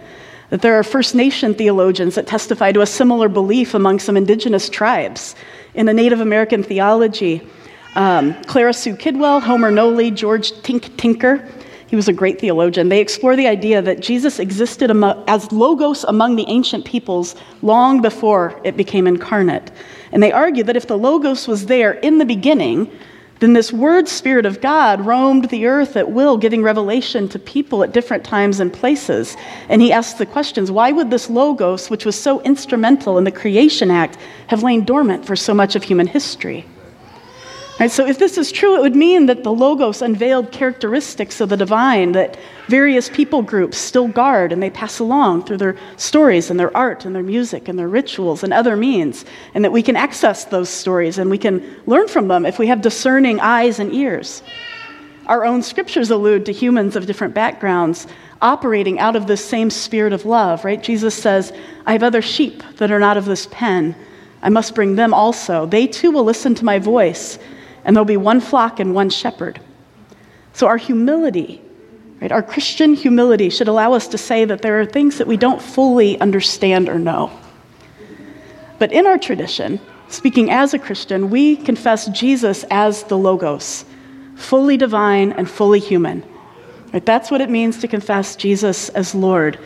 That 0.50 0.61
there 0.61 0.76
are 0.76 0.82
First 0.82 1.14
Nation 1.14 1.55
theologians 1.55 2.16
that 2.16 2.26
testify 2.26 2.72
to 2.72 2.81
a 2.81 2.87
similar 2.87 3.28
belief 3.28 3.75
among 3.75 4.00
some 4.00 4.16
indigenous 4.16 4.69
tribes. 4.69 5.37
In 5.75 5.87
the 5.87 5.94
Native 5.94 6.20
American 6.20 6.64
theology, 6.64 7.46
um, 7.94 8.34
Clara 8.44 8.72
Sue 8.72 8.96
Kidwell, 8.96 9.40
Homer 9.40 9.70
Noley, 9.70 10.11
George 10.11 10.50
Tink 10.62 10.96
Tinker, 10.96 11.49
he 11.87 11.94
was 11.94 12.08
a 12.08 12.12
great 12.12 12.40
theologian. 12.40 12.88
They 12.88 13.00
explore 13.00 13.37
the 13.37 13.46
idea 13.46 13.81
that 13.82 14.00
Jesus 14.00 14.40
existed 14.40 14.90
as 15.28 15.52
logos 15.52 16.02
among 16.02 16.34
the 16.34 16.44
ancient 16.49 16.84
peoples 16.84 17.37
long 17.62 18.02
before 18.02 18.60
it 18.64 18.76
became 18.76 19.06
incarnate. 19.06 19.70
And 20.10 20.20
they 20.20 20.32
argue 20.32 20.64
that 20.64 20.76
if 20.76 20.88
the 20.88 20.99
logos 20.99 21.46
was 21.46 21.67
there 21.67 21.93
in 21.93 22.19
the 22.19 22.25
beginning, 22.25 22.90
then 23.44 23.52
this 23.52 23.73
word 23.73 24.08
spirit 24.08 24.46
of 24.46 24.62
God 24.62 25.05
roamed 25.05 25.50
the 25.50 25.67
earth 25.67 25.96
at 25.96 26.11
will, 26.11 26.38
giving 26.38 26.62
revelation 26.62 27.29
to 27.29 27.38
people 27.38 27.82
at 27.82 27.93
different 27.93 28.25
times 28.25 28.58
and 28.58 28.73
places. 28.73 29.37
And 29.69 29.82
he 29.82 29.93
asked 29.93 30.17
the 30.17 30.25
questions 30.25 30.70
why 30.70 30.93
would 30.93 31.11
this 31.11 31.29
Logos, 31.29 31.91
which 31.91 32.06
was 32.06 32.19
so 32.19 32.41
instrumental 32.41 33.19
in 33.19 33.25
the 33.25 33.31
creation 33.31 33.91
act, 33.91 34.17
have 34.46 34.62
lain 34.62 34.85
dormant 34.85 35.26
for 35.26 35.37
so 35.37 35.52
much 35.52 35.76
of 35.76 35.82
human 35.82 36.06
history? 36.06 36.64
Right, 37.81 37.91
so, 37.91 38.06
if 38.06 38.21
this 38.21 38.38
is 38.38 38.53
true, 38.53 38.76
it 38.76 38.82
would 38.82 38.94
mean 38.94 39.26
that 39.26 39.43
the 39.43 39.53
Logos 39.53 40.00
unveiled 40.00 40.53
characteristics 40.53 41.41
of 41.41 41.49
the 41.49 41.56
divine 41.56 42.12
that 42.12 42.38
various 42.69 43.09
people 43.09 43.43
groups 43.43 43.76
still 43.79 44.06
guard 44.06 44.53
and 44.53 44.62
they 44.62 44.71
pass 44.71 45.00
along 45.00 45.44
through 45.44 45.56
their 45.56 45.76
stories 45.97 46.50
and 46.50 46.61
their 46.61 46.75
art 46.76 47.05
and 47.05 47.17
their 47.17 47.25
music 47.25 47.67
and 47.67 47.76
their 47.76 47.88
rituals 47.88 48.44
and 48.44 48.53
other 48.53 48.76
means, 48.76 49.25
and 49.55 49.65
that 49.65 49.73
we 49.73 49.82
can 49.82 49.97
access 49.97 50.44
those 50.44 50.69
stories 50.69 51.19
and 51.19 51.29
we 51.29 51.37
can 51.37 51.81
learn 51.87 52.06
from 52.06 52.29
them 52.29 52.47
if 52.47 52.61
we 52.61 52.69
have 52.69 52.81
discerning 52.81 53.41
eyes 53.41 53.81
and 53.81 53.93
ears. 53.93 54.44
Our 55.27 55.44
own 55.44 55.61
scriptures 55.61 56.12
allude 56.12 56.47
to 56.47 56.53
humans 56.53 56.94
of 56.94 57.06
different 57.06 57.35
backgrounds 57.35 58.06
operating 58.41 59.01
out 59.01 59.17
of 59.17 59.27
this 59.27 59.44
same 59.44 59.70
spirit 59.70 60.13
of 60.13 60.25
love, 60.25 60.65
right? 60.65 60.81
Jesus 60.81 61.15
says, 61.15 61.53
I 61.87 61.93
have 61.93 62.05
other 62.05 62.22
sheep 62.22 62.63
that 62.77 62.93
are 62.93 63.01
not 63.01 63.17
of 63.17 63.25
this 63.25 63.48
pen. 63.51 63.96
I 64.43 64.48
must 64.48 64.77
bring 64.77 64.94
them 64.94 65.13
also. 65.13 65.67
They 65.67 65.89
too 65.89 66.13
will 66.13 66.25
listen 66.25 66.55
to 66.55 66.65
my 66.65 66.79
voice 66.79 67.39
and 67.84 67.94
there'll 67.94 68.05
be 68.05 68.17
one 68.17 68.41
flock 68.41 68.81
and 68.81 68.94
one 68.94 69.10
shepherd. 69.10 69.60
So, 70.53 70.67
our 70.67 70.76
humility, 70.76 71.60
right, 72.20 72.32
our 72.32 72.43
Christian 72.43 72.94
humility 72.94 73.50
should 73.50 73.69
allow 73.69 73.93
us 73.93 74.06
to 74.08 74.19
say 74.19 74.44
that 74.44 74.62
there 74.62 74.81
are 74.81 74.86
things 74.86 75.19
that 75.19 75.26
we 75.26 75.36
don't 75.36 75.60
fully 75.60 76.19
understand 76.20 76.88
or 76.88 76.98
know. 76.98 77.31
But 78.79 78.93
in 78.93 79.06
our 79.06 79.19
tradition, 79.19 79.81
speaking 80.08 80.50
as 80.50 80.74
a 80.74 80.79
Christian, 80.79 81.31
we 81.31 81.56
confess 81.56 82.06
Jesus 82.08 82.64
as 82.70 83.05
the 83.05 83.19
Logos, 83.19 83.84
fully 84.36 84.76
divine 84.76 85.32
and 85.32 85.48
fully 85.48 85.81
human. 85.81 86.24
Right, 86.93 87.05
that's 87.05 87.31
what 87.31 87.41
it 87.41 87.50
means 87.50 87.79
to 87.81 87.88
confess 87.88 88.36
Jesus 88.36 88.88
as 88.91 89.14
Lord. 89.14 89.58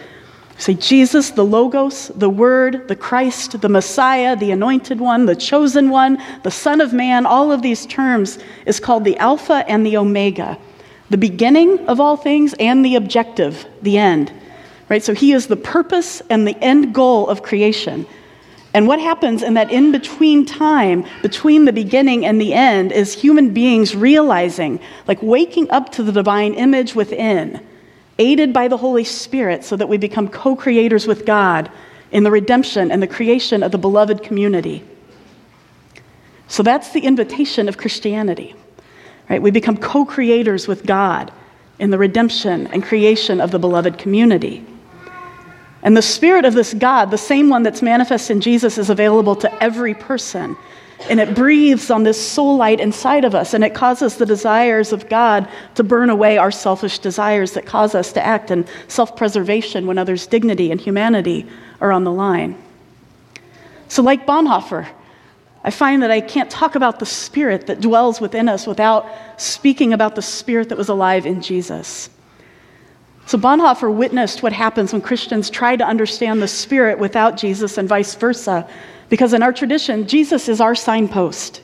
Say, 0.58 0.74
Jesus, 0.74 1.30
the 1.30 1.44
Logos, 1.44 2.08
the 2.08 2.28
Word, 2.28 2.88
the 2.88 2.96
Christ, 2.96 3.60
the 3.60 3.68
Messiah, 3.68 4.34
the 4.34 4.50
Anointed 4.50 4.98
One, 4.98 5.24
the 5.24 5.36
Chosen 5.36 5.88
One, 5.88 6.20
the 6.42 6.50
Son 6.50 6.80
of 6.80 6.92
Man, 6.92 7.26
all 7.26 7.52
of 7.52 7.62
these 7.62 7.86
terms 7.86 8.40
is 8.66 8.80
called 8.80 9.04
the 9.04 9.16
Alpha 9.18 9.64
and 9.68 9.86
the 9.86 9.96
Omega, 9.96 10.58
the 11.10 11.16
beginning 11.16 11.78
of 11.86 12.00
all 12.00 12.16
things 12.16 12.56
and 12.58 12.84
the 12.84 12.96
objective, 12.96 13.66
the 13.82 13.98
end. 13.98 14.32
Right? 14.88 15.02
So 15.02 15.14
he 15.14 15.32
is 15.32 15.46
the 15.46 15.56
purpose 15.56 16.22
and 16.28 16.44
the 16.44 16.58
end 16.58 16.92
goal 16.92 17.28
of 17.28 17.44
creation. 17.44 18.04
And 18.74 18.88
what 18.88 18.98
happens 18.98 19.44
in 19.44 19.54
that 19.54 19.70
in 19.70 19.92
between 19.92 20.44
time, 20.44 21.04
between 21.22 21.66
the 21.66 21.72
beginning 21.72 22.26
and 22.26 22.40
the 22.40 22.52
end, 22.52 22.90
is 22.90 23.14
human 23.14 23.50
beings 23.54 23.94
realizing, 23.94 24.80
like 25.06 25.22
waking 25.22 25.70
up 25.70 25.92
to 25.92 26.02
the 26.02 26.12
divine 26.12 26.54
image 26.54 26.96
within 26.96 27.64
aided 28.18 28.52
by 28.52 28.68
the 28.68 28.76
Holy 28.76 29.04
Spirit, 29.04 29.64
so 29.64 29.76
that 29.76 29.88
we 29.88 29.96
become 29.96 30.28
co 30.28 30.56
creators 30.56 31.06
with 31.06 31.25
God 31.25 31.70
in 32.10 32.25
the 32.25 32.30
redemption 32.30 32.90
and 32.90 33.02
the 33.02 33.06
creation 33.06 33.62
of 33.62 33.72
the 33.72 33.78
beloved 33.78 34.22
community. 34.22 34.82
So 36.48 36.62
that's 36.62 36.92
the 36.92 37.00
invitation 37.00 37.68
of 37.68 37.76
Christianity. 37.76 38.54
Right? 39.28 39.40
We 39.40 39.50
become 39.50 39.76
co 39.76 40.04
creators 40.04 40.66
with 40.66 40.87
God 40.87 41.32
in 41.78 41.90
the 41.90 41.98
redemption 41.98 42.66
and 42.68 42.82
creation 42.82 43.40
of 43.40 43.50
the 43.50 43.58
beloved 43.58 43.98
community. 43.98 44.64
And 45.82 45.96
the 45.96 46.02
spirit 46.02 46.44
of 46.44 46.54
this 46.54 46.75
God, 46.75 47.10
the 47.10 47.18
same 47.18 47.48
one 47.48 47.62
that's 47.62 47.82
manifest 47.82 48.30
in 48.30 48.40
Jesus, 48.40 48.78
is 48.78 48.90
available 48.90 49.37
to 49.37 49.62
every 49.62 49.94
person. 49.94 50.56
And 51.09 51.21
it 51.21 51.35
breathes 51.35 51.90
on 51.90 52.02
this 52.02 52.21
soul 52.21 52.57
light 52.57 52.81
inside 52.81 53.25
of 53.25 53.35
us, 53.35 53.55
and 53.55 53.62
it 53.62 53.75
causes 53.75 54.17
the 54.17 54.26
desires 54.26 54.93
of 54.93 55.09
God 55.09 55.49
to 55.76 55.85
burn 55.85 56.11
away 56.11 56.38
our 56.38 56.50
selfish 56.50 56.99
desires 56.99 57.52
that 57.52 57.67
cause 57.67 57.95
us 57.95 58.12
to 58.12 58.25
act 58.25 58.50
in 58.50 58.67
self 58.88 59.17
preservation 59.17 59.87
when 59.87 59.99
others' 59.99 60.26
dignity 60.26 60.73
and 60.73 60.81
humanity 60.81 61.47
are 61.81 61.93
on 61.93 62.05
the 62.05 62.12
line. 62.12 62.61
So, 63.88 64.02
like 64.02 64.26
Bonhoeffer, 64.26 64.88
I 65.64 65.71
find 65.71 66.02
that 66.02 66.11
I 66.11 66.21
can't 66.21 66.50
talk 66.50 66.75
about 66.75 66.99
the 66.99 67.07
spirit 67.07 67.67
that 67.67 67.81
dwells 67.81 68.21
within 68.21 68.49
us 68.49 68.67
without 68.67 69.07
speaking 69.37 69.93
about 69.93 70.14
the 70.14 70.23
spirit 70.23 70.69
that 70.69 70.78
was 70.78 70.88
alive 70.88 71.26
in 71.26 71.43
Jesus. 71.43 72.11
So 73.28 73.37
Bonhoeffer 73.37 73.94
witnessed 73.94 74.42
what 74.42 74.54
happens 74.54 74.94
when 74.94 75.02
Christians 75.02 75.50
try 75.50 75.76
to 75.76 75.85
understand 75.85 76.40
the 76.40 76.49
spirit 76.49 76.99
without 76.99 77.37
Jesus 77.37 77.76
and 77.76 77.87
vice 77.87 78.14
versa, 78.14 78.66
because 79.11 79.35
in 79.35 79.42
our 79.42 79.52
tradition, 79.52 80.08
Jesus 80.08 80.49
is 80.49 80.62
our 80.62 80.75
signpost. 80.75 81.61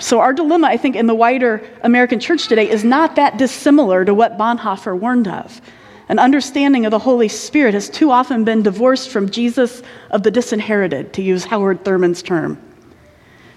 So, 0.00 0.18
our 0.18 0.32
dilemma, 0.32 0.66
I 0.66 0.76
think, 0.76 0.96
in 0.96 1.06
the 1.06 1.14
wider 1.14 1.64
American 1.82 2.18
church 2.18 2.48
today 2.48 2.68
is 2.68 2.82
not 2.82 3.14
that 3.14 3.38
dissimilar 3.38 4.04
to 4.04 4.12
what 4.12 4.36
Bonhoeffer 4.36 4.98
warned 4.98 5.28
of. 5.28 5.60
An 6.08 6.18
understanding 6.18 6.86
of 6.86 6.90
the 6.90 6.98
Holy 6.98 7.28
Spirit 7.28 7.74
has 7.74 7.88
too 7.88 8.10
often 8.10 8.42
been 8.42 8.64
divorced 8.64 9.10
from 9.10 9.30
Jesus 9.30 9.84
of 10.10 10.24
the 10.24 10.30
disinherited, 10.32 11.12
to 11.12 11.22
use 11.22 11.44
Howard 11.44 11.84
Thurman's 11.84 12.20
term. 12.20 12.60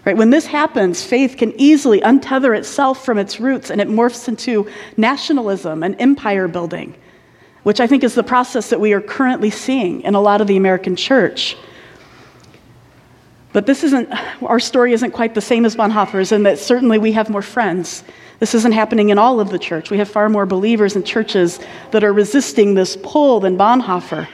Right? 0.06 0.18
When 0.18 0.32
this 0.32 0.48
happens, 0.48 1.04
faith 1.04 1.38
can 1.38 1.54
easily 1.60 2.02
untether 2.02 2.58
itself 2.58 3.06
from 3.06 3.20
its 3.20 3.40
roots 3.40 3.70
and 3.70 3.80
it 3.80 3.88
morphs 3.88 4.28
into 4.28 4.68
nationalism 4.98 5.84
and 5.84 5.96
empire 6.00 6.48
building, 6.48 6.96
which 7.64 7.80
I 7.80 7.86
think 7.86 8.04
is 8.04 8.16
the 8.16 8.24
process 8.24 8.72
that 8.72 8.80
we 8.80 8.94
are 8.94 9.02
currently 9.02 9.52
seeing 9.52 10.02
in 10.02 10.16
a 10.16 10.22
lot 10.22 10.42
of 10.42 10.48
the 10.48 10.58
American 10.58 10.96
church. 10.96 11.56
But 13.54 13.66
this 13.66 13.84
isn't, 13.84 14.10
our 14.42 14.60
story 14.60 14.94
isn't 14.94 15.12
quite 15.12 15.36
the 15.36 15.42
same 15.42 15.66
as 15.66 15.76
Bonhoeffer's, 15.76 16.32
in 16.32 16.44
that 16.44 16.58
certainly 16.58 16.98
we 16.98 17.12
have 17.12 17.30
more 17.30 17.42
friends. 17.42 18.04
This 18.40 18.56
isn't 18.56 18.72
happening 18.72 19.10
in 19.10 19.20
all 19.20 19.40
of 19.40 19.50
the 19.50 19.60
church. 19.60 19.92
We 19.92 19.98
have 19.98 20.10
far 20.10 20.30
more 20.30 20.46
believers 20.46 20.96
in 20.96 21.04
churches 21.04 21.60
that 21.92 22.04
are 22.04 22.14
resisting 22.14 22.74
this 22.74 22.98
pull 23.04 23.42
than 23.42 23.58
Bonhoeffer. 23.58 24.28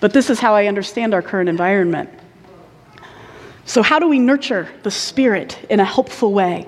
But 0.00 0.12
this 0.12 0.30
is 0.30 0.38
how 0.38 0.54
I 0.54 0.66
understand 0.66 1.12
our 1.12 1.22
current 1.22 1.48
environment. 1.48 2.10
So, 3.68 3.82
how 3.82 3.98
do 3.98 4.08
we 4.08 4.18
nurture 4.18 4.66
the 4.82 4.90
Spirit 4.90 5.58
in 5.68 5.78
a 5.78 5.84
helpful 5.84 6.32
way? 6.32 6.66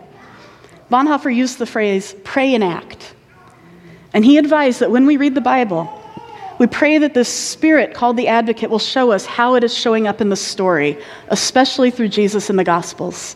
Bonhoeffer 0.90 1.34
used 1.34 1.56
the 1.58 1.64
phrase 1.64 2.14
pray 2.24 2.54
and 2.54 2.62
act. 2.62 3.14
And 4.12 4.22
he 4.22 4.36
advised 4.36 4.80
that 4.80 4.90
when 4.90 5.06
we 5.06 5.16
read 5.16 5.34
the 5.34 5.40
Bible, 5.40 5.90
we 6.58 6.66
pray 6.66 6.98
that 6.98 7.14
the 7.14 7.24
Spirit, 7.24 7.94
called 7.94 8.18
the 8.18 8.28
Advocate, 8.28 8.68
will 8.68 8.78
show 8.78 9.12
us 9.12 9.24
how 9.24 9.54
it 9.54 9.64
is 9.64 9.74
showing 9.74 10.06
up 10.06 10.20
in 10.20 10.28
the 10.28 10.36
story, 10.36 10.98
especially 11.28 11.90
through 11.90 12.08
Jesus 12.08 12.50
in 12.50 12.56
the 12.56 12.64
Gospels. 12.64 13.34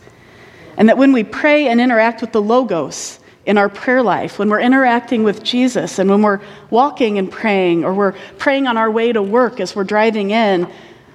And 0.77 0.91
that 0.91 0.99
when 0.99 1.13
we 1.13 1.25
pray 1.25 1.69
and 1.69 1.81
interact 1.81 2.21
with 2.21 2.33
the 2.33 2.43
Logos 2.43 3.19
in 3.47 3.57
our 3.57 3.71
prayer 3.71 4.03
life, 4.03 4.39
when 4.39 4.51
we're 4.51 4.61
interacting 4.61 5.25
with 5.25 5.43
Jesus, 5.43 5.99
and 5.99 6.11
when 6.11 6.21
we're 6.21 6.43
walking 6.69 7.17
and 7.17 7.33
praying, 7.33 7.83
or 7.83 7.95
we're 7.95 8.15
praying 8.37 8.67
on 8.67 8.77
our 8.77 8.91
way 8.91 9.11
to 9.11 9.23
work 9.23 9.59
as 9.59 9.75
we're 9.75 9.85
driving 9.85 10.33
in, 10.33 10.71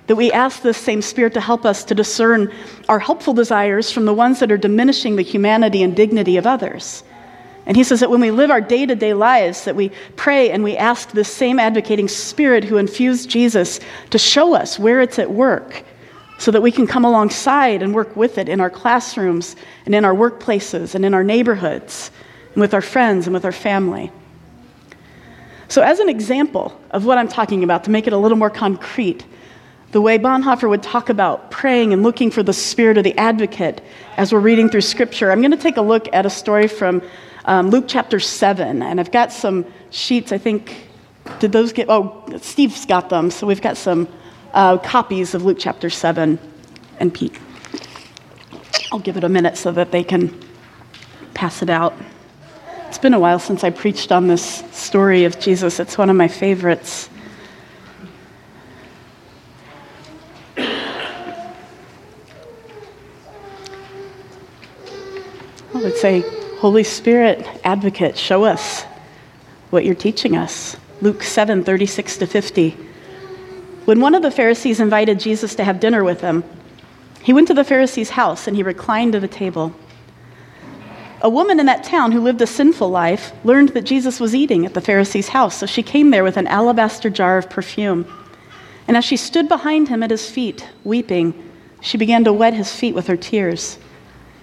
that 0.10 0.16
we 0.16 0.32
ask 0.32 0.64
this 0.64 0.76
same 0.76 1.04
Spirit 1.04 1.36
to 1.36 1.40
help 1.40 1.68
us 1.68 1.84
to 1.84 1.94
discern 1.94 2.52
our 2.90 2.98
helpful 2.98 3.32
desires 3.32 3.92
from 3.92 4.06
the 4.06 4.14
ones 4.14 4.40
that 4.40 4.52
are 4.52 4.58
diminishing 4.58 5.16
the 5.16 5.22
humanity 5.22 5.84
and 5.84 5.96
dignity 5.96 6.36
of 6.36 6.48
others. 6.48 7.04
And 7.68 7.78
he 7.78 7.84
says 7.84 8.00
that 8.00 8.10
when 8.10 8.20
we 8.20 8.32
live 8.32 8.50
our 8.50 8.60
day 8.60 8.88
to 8.88 8.96
day 8.96 9.14
lives, 9.14 9.66
that 9.66 9.76
we 9.76 9.92
pray 10.16 10.50
and 10.50 10.64
we 10.64 10.76
ask 10.76 11.12
this 11.12 11.32
same 11.32 11.60
advocating 11.60 12.08
Spirit 12.08 12.64
who 12.64 12.78
infused 12.78 13.30
Jesus 13.30 13.80
to 14.10 14.18
show 14.18 14.56
us 14.56 14.80
where 14.80 15.00
it's 15.00 15.20
at 15.20 15.30
work 15.30 15.84
so 16.40 16.50
that 16.50 16.62
we 16.62 16.72
can 16.72 16.88
come 16.88 17.06
alongside 17.06 17.84
and 17.84 17.94
work 17.94 18.16
with 18.16 18.40
it 18.40 18.50
in 18.50 18.60
our 18.60 18.72
classrooms 18.72 19.56
and 19.86 19.94
in 19.94 20.04
our 20.06 20.16
workplaces 20.16 20.96
and 20.96 21.06
in 21.06 21.14
our 21.14 21.24
neighborhoods 21.24 22.10
and 22.56 22.62
with 22.62 22.74
our 22.74 22.82
friends 22.82 23.28
and 23.28 23.34
with 23.36 23.46
our 23.46 23.52
family. 23.52 24.12
So, 25.68 25.84
as 25.84 26.00
an 26.00 26.10
example 26.10 26.82
of 26.90 27.06
what 27.06 27.20
I'm 27.20 27.28
talking 27.28 27.64
about, 27.64 27.84
to 27.84 27.92
make 27.92 28.08
it 28.08 28.14
a 28.14 28.18
little 28.18 28.40
more 28.40 28.50
concrete, 28.50 29.24
the 29.92 30.02
way 30.02 30.20
Bonhoeffer 30.20 30.70
would 30.70 30.84
talk 30.84 31.10
about 31.10 31.50
praying 31.50 31.94
and 31.94 32.04
looking 32.04 32.30
for 32.30 32.44
the 32.44 32.54
spirit 32.54 32.98
of 32.98 33.04
the 33.04 33.18
advocate 33.18 33.82
as 34.18 34.32
we're 34.32 34.40
reading 34.40 34.70
through 34.70 34.82
scripture. 34.82 35.32
I'm 35.32 35.42
going 35.42 35.52
to 35.52 35.58
take 35.58 35.78
a 35.78 35.82
look 35.82 36.08
at 36.14 36.26
a 36.26 36.30
story 36.30 36.68
from 36.68 37.02
um, 37.46 37.70
Luke 37.70 37.86
chapter 37.88 38.20
7, 38.20 38.84
and 38.84 39.00
I've 39.00 39.12
got 39.12 39.32
some 39.32 39.66
sheets, 39.90 40.32
I 40.32 40.38
think. 40.38 40.88
Did 41.40 41.52
those 41.52 41.74
get, 41.74 41.88
oh, 41.90 42.24
Steve's 42.42 42.86
got 42.86 43.10
them, 43.10 43.32
so 43.32 43.48
we've 43.48 43.62
got 43.62 43.78
some 43.78 44.08
uh, 44.54 44.78
copies 44.78 45.34
of 45.34 45.44
Luke 45.44 45.58
chapter 45.60 45.90
7 45.90 46.38
and 47.00 47.14
Pete. 47.14 47.38
I'll 48.92 49.00
give 49.00 49.18
it 49.18 49.24
a 49.24 49.30
minute 49.30 49.58
so 49.58 49.72
that 49.72 49.92
they 49.92 50.04
can 50.04 50.38
pass 51.34 51.62
it 51.62 51.70
out. 51.70 51.96
It's 52.88 52.98
been 52.98 53.14
a 53.14 53.20
while 53.20 53.40
since 53.40 53.64
I 53.64 53.70
preached 53.70 54.12
on 54.12 54.28
this 54.28 54.64
story 54.72 55.24
of 55.26 55.40
Jesus. 55.40 55.80
It's 55.80 55.98
one 55.98 56.10
of 56.10 56.16
my 56.16 56.28
favorites. 56.28 57.10
I 65.80 65.82
would 65.82 65.96
say, 65.96 66.26
Holy 66.58 66.84
Spirit, 66.84 67.48
advocate, 67.64 68.18
show 68.18 68.44
us 68.44 68.84
what 69.70 69.86
you're 69.86 69.96
teaching 69.96 70.36
us. 70.36 70.76
Luke 71.00 71.24
7 71.24 71.64
36 71.64 72.18
to 72.18 72.28
50. 72.28 72.72
When 73.86 74.02
one 74.02 74.14
of 74.14 74.22
the 74.22 74.30
Pharisees 74.30 74.82
invited 74.82 75.22
Jesus 75.22 75.56
to 75.56 75.64
have 75.64 75.80
dinner 75.80 76.04
with 76.04 76.20
him, 76.20 76.44
he 77.22 77.32
went 77.32 77.48
to 77.48 77.54
the 77.54 77.64
Pharisee's 77.64 78.10
house 78.10 78.46
and 78.46 78.58
he 78.58 78.62
reclined 78.62 79.16
at 79.16 79.22
the 79.22 79.30
table. 79.30 79.74
A 81.22 81.30
woman 81.30 81.62
in 81.62 81.66
that 81.68 81.86
town 81.86 82.12
who 82.12 82.20
lived 82.20 82.42
a 82.42 82.48
sinful 82.48 82.90
life 82.90 83.32
learned 83.46 83.70
that 83.70 83.86
Jesus 83.86 84.20
was 84.20 84.36
eating 84.36 84.66
at 84.66 84.74
the 84.74 84.82
Pharisee's 84.82 85.30
house, 85.30 85.60
so 85.60 85.66
she 85.66 85.82
came 85.82 86.12
there 86.12 86.26
with 86.26 86.36
an 86.36 86.48
alabaster 86.48 87.10
jar 87.10 87.38
of 87.38 87.50
perfume. 87.50 88.06
And 88.90 88.98
as 88.98 89.06
she 89.06 89.16
stood 89.16 89.48
behind 89.48 89.88
him 89.88 90.04
at 90.04 90.12
his 90.12 90.30
feet, 90.30 90.68
weeping, 90.84 91.34
she 91.80 91.98
began 91.98 92.26
to 92.26 92.34
wet 92.34 92.54
his 92.54 92.76
feet 92.76 92.96
with 92.96 93.08
her 93.08 93.16
tears. 93.16 93.78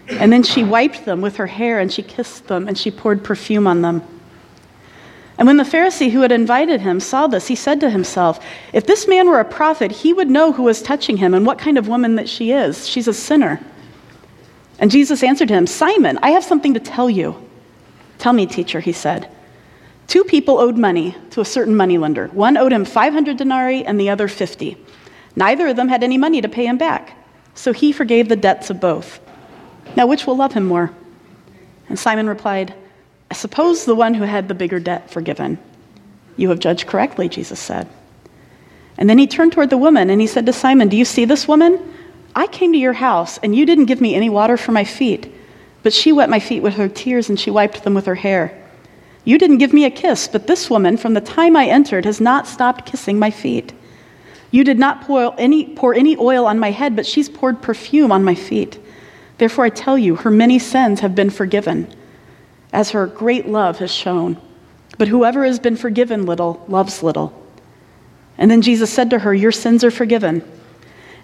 And 0.08 0.32
then 0.32 0.42
she 0.42 0.62
wiped 0.62 1.04
them 1.04 1.20
with 1.20 1.36
her 1.36 1.46
hair 1.46 1.80
and 1.80 1.92
she 1.92 2.02
kissed 2.02 2.46
them 2.46 2.68
and 2.68 2.78
she 2.78 2.90
poured 2.90 3.24
perfume 3.24 3.66
on 3.66 3.82
them. 3.82 4.02
And 5.38 5.46
when 5.46 5.58
the 5.58 5.64
Pharisee 5.64 6.10
who 6.10 6.22
had 6.22 6.32
invited 6.32 6.80
him 6.80 6.98
saw 7.00 7.26
this, 7.26 7.48
he 7.48 7.54
said 7.54 7.80
to 7.80 7.90
himself, 7.90 8.42
If 8.72 8.86
this 8.86 9.06
man 9.06 9.28
were 9.28 9.40
a 9.40 9.44
prophet, 9.44 9.92
he 9.92 10.12
would 10.12 10.30
know 10.30 10.52
who 10.52 10.62
was 10.62 10.80
touching 10.80 11.18
him 11.18 11.34
and 11.34 11.44
what 11.44 11.58
kind 11.58 11.76
of 11.76 11.88
woman 11.88 12.14
that 12.14 12.28
she 12.28 12.52
is. 12.52 12.88
She's 12.88 13.08
a 13.08 13.12
sinner. 13.12 13.60
And 14.78 14.90
Jesus 14.90 15.22
answered 15.22 15.50
him, 15.50 15.66
Simon, 15.66 16.18
I 16.22 16.30
have 16.30 16.44
something 16.44 16.74
to 16.74 16.80
tell 16.80 17.10
you. 17.10 17.36
Tell 18.18 18.32
me, 18.32 18.46
teacher, 18.46 18.80
he 18.80 18.92
said. 18.92 19.28
Two 20.06 20.24
people 20.24 20.58
owed 20.58 20.78
money 20.78 21.16
to 21.30 21.40
a 21.40 21.44
certain 21.44 21.76
moneylender. 21.76 22.28
One 22.28 22.56
owed 22.56 22.72
him 22.72 22.84
500 22.84 23.36
denarii 23.36 23.84
and 23.84 24.00
the 24.00 24.08
other 24.08 24.28
50. 24.28 24.76
Neither 25.34 25.66
of 25.68 25.76
them 25.76 25.88
had 25.88 26.02
any 26.02 26.16
money 26.16 26.40
to 26.40 26.48
pay 26.48 26.66
him 26.66 26.78
back. 26.78 27.12
So 27.54 27.72
he 27.72 27.92
forgave 27.92 28.28
the 28.28 28.36
debts 28.36 28.70
of 28.70 28.80
both. 28.80 29.20
Now, 29.96 30.06
which 30.06 30.26
will 30.26 30.36
love 30.36 30.52
him 30.52 30.64
more? 30.64 30.92
And 31.88 31.98
Simon 31.98 32.28
replied, 32.28 32.74
I 33.30 33.34
suppose 33.34 33.84
the 33.84 33.94
one 33.94 34.14
who 34.14 34.24
had 34.24 34.48
the 34.48 34.54
bigger 34.54 34.78
debt 34.78 35.10
forgiven. 35.10 35.58
You 36.36 36.50
have 36.50 36.58
judged 36.58 36.86
correctly, 36.86 37.28
Jesus 37.28 37.58
said. 37.58 37.88
And 38.98 39.08
then 39.08 39.18
he 39.18 39.26
turned 39.26 39.52
toward 39.52 39.70
the 39.70 39.78
woman 39.78 40.10
and 40.10 40.20
he 40.20 40.26
said 40.26 40.46
to 40.46 40.52
Simon, 40.52 40.88
Do 40.88 40.96
you 40.96 41.04
see 41.04 41.24
this 41.24 41.48
woman? 41.48 41.80
I 42.34 42.46
came 42.46 42.72
to 42.72 42.78
your 42.78 42.92
house 42.92 43.38
and 43.38 43.56
you 43.56 43.64
didn't 43.64 43.86
give 43.86 44.00
me 44.00 44.14
any 44.14 44.28
water 44.28 44.56
for 44.56 44.72
my 44.72 44.84
feet, 44.84 45.32
but 45.82 45.92
she 45.92 46.12
wet 46.12 46.28
my 46.28 46.40
feet 46.40 46.62
with 46.62 46.74
her 46.74 46.88
tears 46.88 47.28
and 47.28 47.40
she 47.40 47.50
wiped 47.50 47.82
them 47.82 47.94
with 47.94 48.06
her 48.06 48.14
hair. 48.14 48.62
You 49.24 49.38
didn't 49.38 49.58
give 49.58 49.72
me 49.72 49.84
a 49.84 49.90
kiss, 49.90 50.28
but 50.28 50.46
this 50.46 50.70
woman, 50.70 50.96
from 50.96 51.14
the 51.14 51.20
time 51.20 51.56
I 51.56 51.66
entered, 51.66 52.04
has 52.04 52.20
not 52.20 52.46
stopped 52.46 52.86
kissing 52.86 53.18
my 53.18 53.30
feet. 53.30 53.72
You 54.50 54.62
did 54.62 54.78
not 54.78 55.02
pour 55.02 55.34
any, 55.36 55.74
pour 55.74 55.94
any 55.94 56.16
oil 56.16 56.46
on 56.46 56.58
my 56.58 56.70
head, 56.70 56.94
but 56.94 57.06
she's 57.06 57.28
poured 57.28 57.60
perfume 57.60 58.12
on 58.12 58.22
my 58.22 58.34
feet. 58.34 58.78
Therefore, 59.38 59.64
I 59.64 59.70
tell 59.70 59.98
you, 59.98 60.16
her 60.16 60.30
many 60.30 60.58
sins 60.58 61.00
have 61.00 61.14
been 61.14 61.30
forgiven, 61.30 61.92
as 62.72 62.90
her 62.90 63.06
great 63.06 63.46
love 63.46 63.78
has 63.78 63.92
shown. 63.92 64.40
But 64.98 65.08
whoever 65.08 65.44
has 65.44 65.58
been 65.58 65.76
forgiven 65.76 66.24
little 66.24 66.64
loves 66.68 67.02
little. 67.02 67.32
And 68.38 68.50
then 68.50 68.62
Jesus 68.62 68.92
said 68.92 69.10
to 69.10 69.18
her, 69.18 69.34
Your 69.34 69.52
sins 69.52 69.84
are 69.84 69.90
forgiven. 69.90 70.42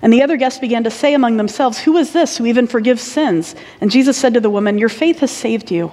And 0.02 0.12
the 0.12 0.22
other 0.22 0.36
guests 0.36 0.58
began 0.58 0.84
to 0.84 0.90
say 0.90 1.14
among 1.14 1.36
themselves, 1.36 1.78
Who 1.78 1.96
is 1.96 2.12
this 2.12 2.36
who 2.36 2.46
even 2.46 2.66
forgives 2.66 3.02
sins? 3.02 3.54
And 3.80 3.90
Jesus 3.90 4.16
said 4.16 4.34
to 4.34 4.40
the 4.40 4.50
woman, 4.50 4.78
Your 4.78 4.88
faith 4.88 5.20
has 5.20 5.30
saved 5.30 5.70
you. 5.70 5.92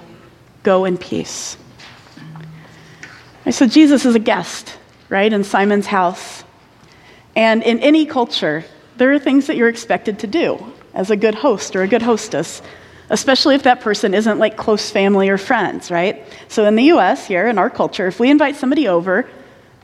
Go 0.62 0.84
in 0.84 0.98
peace. 0.98 1.56
So 3.50 3.66
Jesus 3.66 4.04
is 4.04 4.14
a 4.14 4.20
guest, 4.20 4.76
right, 5.08 5.32
in 5.32 5.44
Simon's 5.44 5.86
house. 5.86 6.44
And 7.34 7.62
in 7.62 7.78
any 7.78 8.04
culture, 8.04 8.64
there 8.96 9.12
are 9.12 9.18
things 9.18 9.46
that 9.46 9.56
you're 9.56 9.68
expected 9.68 10.18
to 10.20 10.26
do 10.26 10.72
as 10.94 11.10
a 11.10 11.16
good 11.16 11.34
host 11.34 11.76
or 11.76 11.82
a 11.82 11.88
good 11.88 12.02
hostess, 12.02 12.62
especially 13.10 13.54
if 13.54 13.62
that 13.64 13.80
person 13.80 14.14
isn't 14.14 14.38
like 14.38 14.56
close 14.56 14.90
family 14.90 15.28
or 15.28 15.38
friends, 15.38 15.90
right? 15.90 16.24
So 16.48 16.64
in 16.64 16.76
the 16.76 16.84
US, 16.84 17.26
here 17.26 17.48
in 17.48 17.58
our 17.58 17.70
culture, 17.70 18.06
if 18.06 18.20
we 18.20 18.30
invite 18.30 18.56
somebody 18.56 18.88
over, 18.88 19.28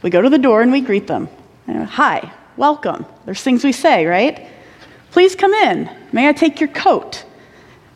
we 0.03 0.11
go 0.11 0.23
to 0.23 0.31
the 0.31 0.39
door 0.39 0.63
and 0.63 0.71
we 0.71 0.81
greet 0.81 1.07
them. 1.07 1.29
Hi, 1.69 2.33
welcome. 2.57 3.07
There's 3.25 3.43
things 3.43 3.65
we 3.65 3.73
say, 3.73 4.07
right? 4.07 4.47
Please 5.11 5.35
come 5.35 5.53
in. 5.55 5.91
May 6.13 6.29
I 6.29 6.33
take 6.33 6.61
your 6.61 6.69
coat? 6.69 7.25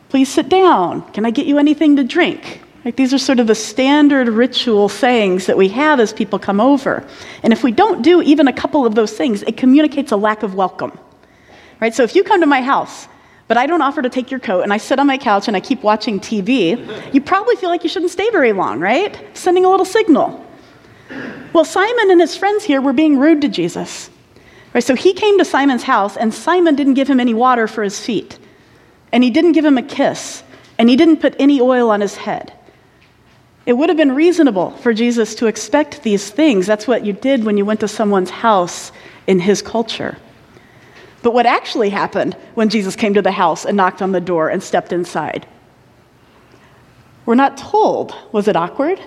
Please 0.09 0.27
sit 0.27 0.49
down. 0.49 1.09
Can 1.13 1.25
I 1.25 1.31
get 1.31 1.45
you 1.45 1.57
anything 1.57 1.95
to 1.95 2.03
drink? 2.03 2.61
Right, 2.83 2.97
these 2.97 3.13
are 3.13 3.19
sort 3.19 3.39
of 3.39 3.45
the 3.45 3.53
standard 3.53 4.27
ritual 4.27 4.89
sayings 4.89 5.45
that 5.45 5.55
we 5.55 5.69
have 5.69 5.99
as 5.99 6.11
people 6.11 6.39
come 6.39 6.59
over. 6.59 7.07
And 7.43 7.53
if 7.53 7.63
we 7.63 7.71
don't 7.71 8.01
do 8.01 8.23
even 8.23 8.47
a 8.47 8.53
couple 8.53 8.87
of 8.87 8.95
those 8.95 9.13
things, 9.13 9.43
it 9.43 9.55
communicates 9.55 10.11
a 10.11 10.17
lack 10.17 10.41
of 10.41 10.55
welcome. 10.55 10.97
Right? 11.81 11.93
So 11.93 12.03
if 12.03 12.15
you 12.15 12.23
come 12.23 12.39
to 12.41 12.47
my 12.47 12.61
house, 12.61 13.07
but 13.47 13.57
I 13.57 13.65
don't 13.65 13.81
offer 13.81 14.01
to 14.01 14.09
take 14.09 14.31
your 14.31 14.39
coat, 14.39 14.61
and 14.61 14.71
I 14.71 14.77
sit 14.77 14.99
on 14.99 15.07
my 15.07 15.17
couch 15.17 15.47
and 15.47 15.57
I 15.57 15.59
keep 15.59 15.83
watching 15.83 16.19
TV, 16.19 17.13
you 17.13 17.19
probably 17.19 17.55
feel 17.57 17.69
like 17.69 17.83
you 17.83 17.89
shouldn't 17.89 18.11
stay 18.11 18.29
very 18.29 18.53
long, 18.53 18.79
right? 18.79 19.19
Sending 19.35 19.65
a 19.65 19.69
little 19.69 19.85
signal. 19.85 20.45
Well, 21.51 21.65
Simon 21.65 22.11
and 22.11 22.21
his 22.21 22.37
friends 22.37 22.63
here 22.63 22.79
were 22.79 22.93
being 22.93 23.17
rude 23.17 23.41
to 23.41 23.49
Jesus. 23.49 24.09
Right, 24.73 24.83
so 24.83 24.95
he 24.95 25.11
came 25.11 25.37
to 25.37 25.43
Simon's 25.43 25.83
house, 25.83 26.15
and 26.15 26.33
Simon 26.33 26.75
didn't 26.75 26.93
give 26.93 27.09
him 27.09 27.19
any 27.19 27.33
water 27.33 27.67
for 27.67 27.83
his 27.83 27.99
feet, 27.99 28.39
and 29.11 29.21
he 29.21 29.29
didn't 29.29 29.51
give 29.51 29.65
him 29.65 29.77
a 29.77 29.83
kiss, 29.83 30.43
and 30.77 30.87
he 30.87 30.95
didn't 30.95 31.17
put 31.17 31.35
any 31.39 31.59
oil 31.59 31.89
on 31.89 31.99
his 31.99 32.15
head. 32.15 32.53
It 33.65 33.73
would 33.73 33.89
have 33.89 33.97
been 33.97 34.15
reasonable 34.15 34.71
for 34.77 34.93
Jesus 34.93 35.35
to 35.35 35.47
expect 35.47 36.03
these 36.03 36.29
things. 36.29 36.67
That's 36.67 36.87
what 36.87 37.05
you 37.05 37.11
did 37.11 37.43
when 37.43 37.57
you 37.57 37.65
went 37.65 37.81
to 37.81 37.87
someone's 37.89 38.29
house 38.29 38.93
in 39.27 39.39
his 39.39 39.61
culture. 39.61 40.17
But 41.21 41.33
what 41.33 41.45
actually 41.45 41.89
happened 41.89 42.35
when 42.55 42.69
Jesus 42.69 42.95
came 42.95 43.13
to 43.13 43.21
the 43.21 43.31
house 43.31 43.65
and 43.65 43.77
knocked 43.77 44.01
on 44.01 44.11
the 44.11 44.21
door 44.21 44.49
and 44.49 44.61
stepped 44.61 44.91
inside? 44.91 45.45
We're 47.25 47.35
not 47.35 47.57
told. 47.57 48.15
Was 48.31 48.47
it 48.47 48.55
awkward? 48.55 48.99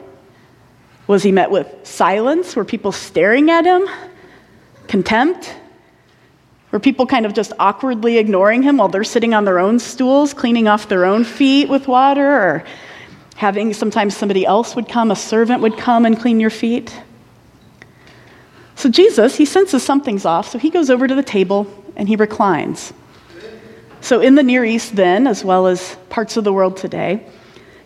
Was 1.07 1.23
he 1.23 1.33
met 1.33 1.51
with 1.51 1.69
silence? 1.83 2.55
Were 2.57 2.65
people 2.65 2.93
staring 2.93 3.51
at 3.51 3.65
him? 3.65 3.89
Contempt? 4.87 5.55
Were 6.71 6.81
people 6.81 7.07
kind 7.07 7.27
of 7.27 7.35
just 7.35 7.53
awkwardly 7.59 8.19
ignoring 8.19 8.63
him 8.63 8.79
while 8.79 8.89
they're 8.89 9.05
sitting 9.05 9.35
on 9.35 9.45
their 9.45 9.59
own 9.59 9.79
stools, 9.79 10.33
cleaning 10.33 10.67
off 10.69 10.89
their 10.89 11.05
own 11.05 11.25
feet 11.25 11.69
with 11.69 11.89
water? 11.89 12.27
Or 12.27 12.65
having 13.37 13.75
sometimes 13.75 14.17
somebody 14.17 14.47
else 14.47 14.75
would 14.77 14.89
come, 14.89 15.11
a 15.11 15.17
servant 15.17 15.61
would 15.63 15.77
come 15.77 16.07
and 16.07 16.19
clean 16.19 16.41
your 16.41 16.51
feet. 16.51 16.97
So 18.77 18.89
Jesus, 18.89 19.37
he 19.37 19.45
senses 19.45 19.83
something's 19.83 20.25
off, 20.25 20.49
so 20.49 20.59
he 20.59 20.71
goes 20.71 20.91
over 20.91 21.07
to 21.07 21.15
the 21.15 21.23
table 21.23 21.65
and 21.97 22.09
he 22.09 22.17
reclines. 22.17 22.93
So 24.01 24.21
in 24.21 24.35
the 24.35 24.43
Near 24.43 24.65
East, 24.65 24.97
then, 24.97 25.27
as 25.27 25.45
well 25.45 25.67
as 25.67 25.97
parts 26.11 26.37
of 26.37 26.45
the 26.45 26.53
world 26.53 26.77
today, 26.77 27.25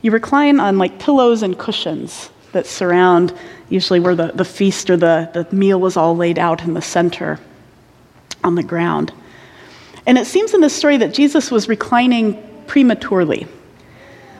you 0.02 0.10
recline 0.10 0.60
on 0.60 0.78
like 0.78 0.98
pillows 0.98 1.42
and 1.42 1.58
cushions 1.58 2.30
that 2.52 2.66
surround 2.66 3.32
usually 3.68 4.00
where 4.00 4.14
the, 4.14 4.32
the 4.34 4.44
feast 4.44 4.90
or 4.90 4.96
the, 4.96 5.30
the 5.32 5.54
meal 5.54 5.84
is 5.86 5.96
all 5.96 6.16
laid 6.16 6.38
out 6.38 6.64
in 6.64 6.74
the 6.74 6.82
center 6.82 7.38
on 8.42 8.54
the 8.54 8.62
ground. 8.62 9.12
And 10.06 10.16
it 10.16 10.26
seems 10.26 10.54
in 10.54 10.60
this 10.60 10.74
story 10.74 10.96
that 10.98 11.12
Jesus 11.12 11.50
was 11.50 11.68
reclining 11.68 12.42
prematurely. 12.66 13.46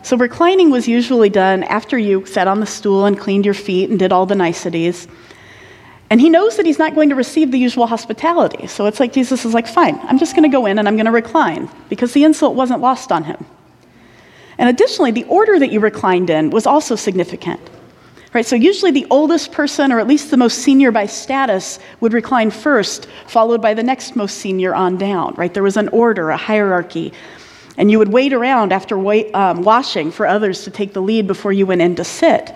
So, 0.03 0.17
reclining 0.17 0.71
was 0.71 0.89
usually 0.89 1.29
done 1.29 1.63
after 1.65 1.99
you 1.99 2.25
sat 2.25 2.49
on 2.49 2.61
the 2.61 2.67
stool 2.67 3.05
and 3.05 3.19
cleaned 3.19 3.45
your 3.45 3.55
feet 3.55 3.91
and 3.91 3.99
did 3.99 4.13
all 4.13 4.27
the 4.27 4.35
niceties. 4.35 5.07
And 6.11 6.21
he 6.21 6.31
knows 6.31 6.57
that 6.57 6.65
he's 6.65 6.79
not 6.79 6.95
going 6.95 7.11
to 7.11 7.15
receive 7.15 7.51
the 7.51 7.59
usual 7.59 7.87
hospitality. 7.87 8.67
So 8.67 8.87
it's 8.87 8.99
like 8.99 9.13
Jesus 9.13 9.45
is 9.45 9.53
like, 9.53 9.67
fine, 9.67 9.99
I'm 10.05 10.19
just 10.19 10.35
going 10.35 10.49
to 10.51 10.55
go 10.55 10.67
in 10.67 10.79
and 10.79 10.89
I'm 10.89 10.97
going 10.97 11.07
to 11.07 11.13
recline 11.13 11.69
because 11.89 12.13
the 12.13 12.25
insult 12.25 12.55
wasn't 12.55 12.81
lost 12.81 13.13
on 13.13 13.25
him. 13.25 13.45
And 14.57 14.69
additionally, 14.69 15.11
the 15.11 15.25
order 15.25 15.59
that 15.59 15.71
you 15.71 15.81
reclined 15.81 16.31
in 16.31 16.51
was 16.51 16.67
also 16.67 16.97
significant. 16.97 17.61
Right, 18.35 18.45
so 18.45 18.57
usually 18.57 18.91
the 18.91 19.07
oldest 19.09 19.53
person, 19.53 19.91
or 19.91 20.01
at 20.01 20.07
least 20.07 20.31
the 20.31 20.37
most 20.37 20.59
senior 20.59 20.93
by 20.93 21.07
status, 21.07 21.79
would 22.01 22.13
recline 22.13 22.51
first, 22.51 23.09
followed 23.27 23.63
by 23.63 23.73
the 23.73 23.83
next 23.83 24.17
most 24.17 24.37
senior 24.37 24.75
on 24.75 24.99
down. 24.99 25.35
Right, 25.35 25.53
there 25.53 25.63
was 25.63 25.79
an 25.79 25.89
order, 25.89 26.29
a 26.29 26.37
hierarchy, 26.37 27.15
and 27.79 27.91
you 27.91 27.99
would 27.99 28.09
wait 28.09 28.35
around 28.35 28.73
after 28.73 28.99
wait, 28.99 29.35
um, 29.35 29.63
washing 29.63 30.11
for 30.11 30.27
others 30.27 30.65
to 30.65 30.71
take 30.71 30.93
the 30.93 31.01
lead 31.01 31.27
before 31.27 31.53
you 31.53 31.65
went 31.65 31.81
in 31.81 31.95
to 31.95 32.05
sit. 32.05 32.55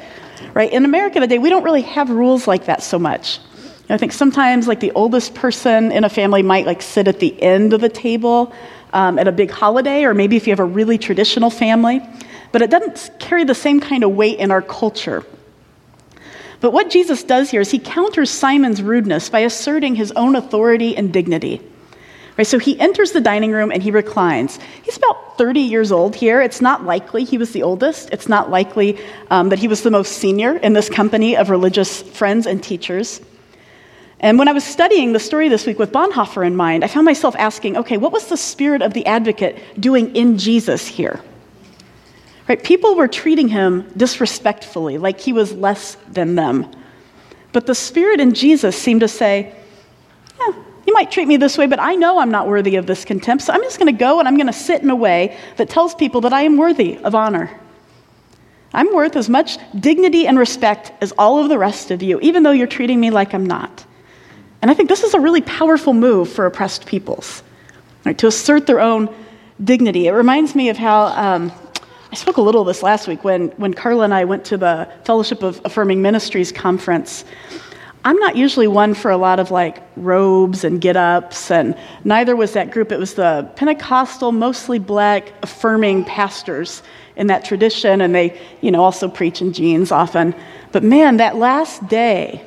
Right, 0.55 0.73
in 0.73 0.85
America 0.85 1.21
today, 1.21 1.39
we 1.39 1.51
don't 1.51 1.65
really 1.65 1.83
have 1.83 2.11
rules 2.11 2.47
like 2.47 2.67
that 2.67 2.83
so 2.83 2.99
much. 2.99 3.39
I 3.89 3.97
think 3.97 4.13
sometimes, 4.13 4.69
like 4.69 4.81
the 4.81 4.93
oldest 4.93 5.35
person 5.35 5.93
in 5.93 6.05
a 6.05 6.09
family 6.09 6.43
might 6.43 6.67
like 6.67 6.83
sit 6.83 7.09
at 7.09 7.21
the 7.21 7.43
end 7.43 7.73
of 7.73 7.81
the 7.81 7.89
table 7.89 8.52
um, 8.93 9.19
at 9.19 9.28
a 9.28 9.33
big 9.33 9.50
holiday, 9.50 10.05
or 10.05 10.15
maybe 10.15 10.37
if 10.37 10.47
you 10.47 10.52
have 10.52 10.61
a 10.61 10.65
really 10.65 10.99
traditional 10.99 11.50
family. 11.50 12.00
But 12.52 12.63
it 12.63 12.71
doesn't 12.71 13.19
carry 13.19 13.45
the 13.45 13.55
same 13.55 13.81
kind 13.81 14.05
of 14.05 14.13
weight 14.13 14.39
in 14.39 14.50
our 14.50 14.63
culture 14.63 15.25
but 16.63 16.73
what 16.73 16.91
Jesus 16.91 17.25
does 17.25 17.50
here 17.50 17.61
is 17.61 17.73
he 17.73 17.81
counters 17.81 18.31
Simon's 18.31 18.83
rudeness 18.83 19.28
by 19.28 19.41
asserting 19.41 19.97
his 19.97 20.13
own 20.13 20.37
authority 20.37 20.97
and 20.97 21.13
dignity. 21.13 21.61
Right, 22.38 22.47
so 22.47 22.58
he 22.58 22.80
enters 22.80 23.12
the 23.12 23.21
dining 23.21 23.52
room 23.52 23.71
and 23.71 23.82
he 23.82 23.90
reclines. 23.90 24.58
He's 24.82 24.97
about 24.97 25.36
30 25.36 25.60
years 25.60 25.92
old 25.92 26.16
here. 26.16 26.40
It's 26.40 26.62
not 26.62 26.84
likely 26.84 27.25
he 27.25 27.36
was 27.36 27.52
the 27.52 27.62
oldest. 27.62 28.08
It's 28.10 28.28
not 28.28 28.50
likely 28.50 28.99
um, 29.30 29.50
that 29.50 29.58
he 29.58 29.68
was 29.68 29.82
the 29.82 29.90
most 29.90 30.12
senior 30.12 30.56
in 30.56 30.73
this 30.73 30.88
company 30.88 31.36
of 31.36 31.50
religious 31.50 32.00
friends 32.00 32.47
and 32.47 32.62
teachers. 32.62 33.21
And 34.21 34.38
when 34.38 34.49
I 34.49 34.52
was 34.52 34.64
studying 34.64 35.12
the 35.12 35.21
story 35.21 35.49
this 35.49 35.66
week 35.66 35.78
with 35.78 35.92
Bonhoeffer 35.92 36.47
in 36.47 36.56
mind, 36.56 36.84
I 36.84 36.86
found 36.86 37.04
myself 37.04 37.36
asking 37.36 37.76
okay, 37.76 37.99
what 37.99 38.12
was 38.12 38.28
the 38.28 38.36
spirit 38.36 38.80
of 38.80 38.95
the 38.95 39.04
advocate 39.04 39.58
doing 39.78 40.14
in 40.16 40.38
Jesus 40.38 40.86
here? 40.86 41.21
Right? 42.49 42.62
People 42.62 42.95
were 42.95 43.08
treating 43.08 43.49
him 43.49 43.90
disrespectfully, 43.97 44.97
like 44.99 45.21
he 45.21 45.32
was 45.32 45.52
less 45.52 45.97
than 46.08 46.34
them. 46.34 46.71
But 47.52 47.66
the 47.66 47.75
Spirit 47.75 48.18
in 48.18 48.34
Jesus 48.34 48.76
seemed 48.76 49.00
to 49.00 49.08
say, 49.08 49.54
yeah, 50.40 50.52
you 50.86 50.92
might 50.95 51.10
treat 51.10 51.28
me 51.28 51.36
this 51.36 51.56
way, 51.56 51.66
but 51.66 51.80
I 51.80 51.95
know 51.95 52.18
I'm 52.18 52.30
not 52.30 52.49
worthy 52.49 52.76
of 52.76 52.86
this 52.86 53.04
contempt, 53.04 53.45
so 53.45 53.52
I'm 53.52 53.62
just 53.62 53.78
going 53.78 53.92
to 53.92 53.99
go 53.99 54.18
and 54.18 54.26
I'm 54.26 54.36
going 54.36 54.47
to 54.47 54.52
sit 54.52 54.82
in 54.82 54.90
a 54.90 54.97
way 54.97 55.38
that 55.56 55.68
tells 55.68 55.95
people 55.95 56.21
that 56.23 56.32
I 56.32 56.42
am 56.42 56.56
worthy 56.56 56.99
of 56.99 57.14
honor. 57.14 57.58
I'm 58.75 58.92
worth 58.95 59.16
as 59.16 59.28
much 59.28 59.58
dignity 59.78 60.26
and 60.26 60.38
respect 60.38 60.92
as 61.02 61.12
all 61.12 61.38
of 61.38 61.49
the 61.49 61.58
rest 61.58 61.90
of 61.90 62.02
you, 62.02 62.18
even 62.21 62.42
though 62.42 62.52
you're 62.52 62.66
treating 62.66 62.99
me 63.00 63.10
like 63.10 63.34
I'm 63.34 63.47
not. 63.47 63.84
And 64.62 64.71
I 64.71 64.75
think 64.75 64.88
this 64.88 65.02
is 65.02 65.14
a 65.14 65.21
really 65.21 65.42
powerful 65.42 65.92
move 65.92 66.30
for 66.30 66.47
oppressed 66.47 66.86
peoples, 66.86 67.42
right, 68.04 68.16
to 68.18 68.26
assert 68.26 68.66
their 68.66 68.80
own 68.80 69.14
dignity. 69.62 70.06
It 70.06 70.12
reminds 70.12 70.54
me 70.54 70.68
of 70.71 70.78
how 70.78 71.06
um, 71.06 71.52
I 72.10 72.14
spoke 72.14 72.38
a 72.38 72.42
little 72.42 72.62
of 72.62 72.66
this 72.66 72.82
last 72.82 73.08
week 73.08 73.25
when, 73.25 73.49
when 73.50 73.75
Carla 73.75 74.04
and 74.04 74.14
I 74.14 74.25
went 74.25 74.45
to 74.47 74.56
the 74.56 74.90
Fellowship 75.04 75.42
of 75.42 75.60
Affirming 75.64 76.00
Ministries 76.00 76.50
conference. 76.52 77.25
I'm 78.04 78.17
not 78.17 78.36
usually 78.36 78.67
one 78.67 78.95
for 78.95 79.10
a 79.10 79.17
lot 79.17 79.38
of 79.38 79.50
like 79.50 79.82
robes 79.97 80.65
and 80.65 80.80
get 80.80 80.97
ups, 80.97 81.50
and 81.50 81.76
neither 82.04 82.34
was 82.34 82.52
that 82.54 82.73
group. 82.73 82.91
It 82.91 82.99
was 82.99 83.15
the 83.15 83.49
Pentecostal, 83.54 84.32
mostly 84.32 84.80
black, 84.80 85.32
affirming 85.43 86.04
pastors 86.04 86.82
in 87.15 87.28
that 87.28 87.45
tradition, 87.45 88.00
and 88.00 88.15
they, 88.15 88.41
you 88.60 88.71
know, 88.71 88.82
also 88.82 89.08
preach 89.08 89.41
in 89.41 89.52
jeans 89.52 89.93
often. 89.93 90.34
But 90.73 90.82
man, 90.82 91.19
that 91.19 91.36
last 91.36 91.86
day, 91.88 92.45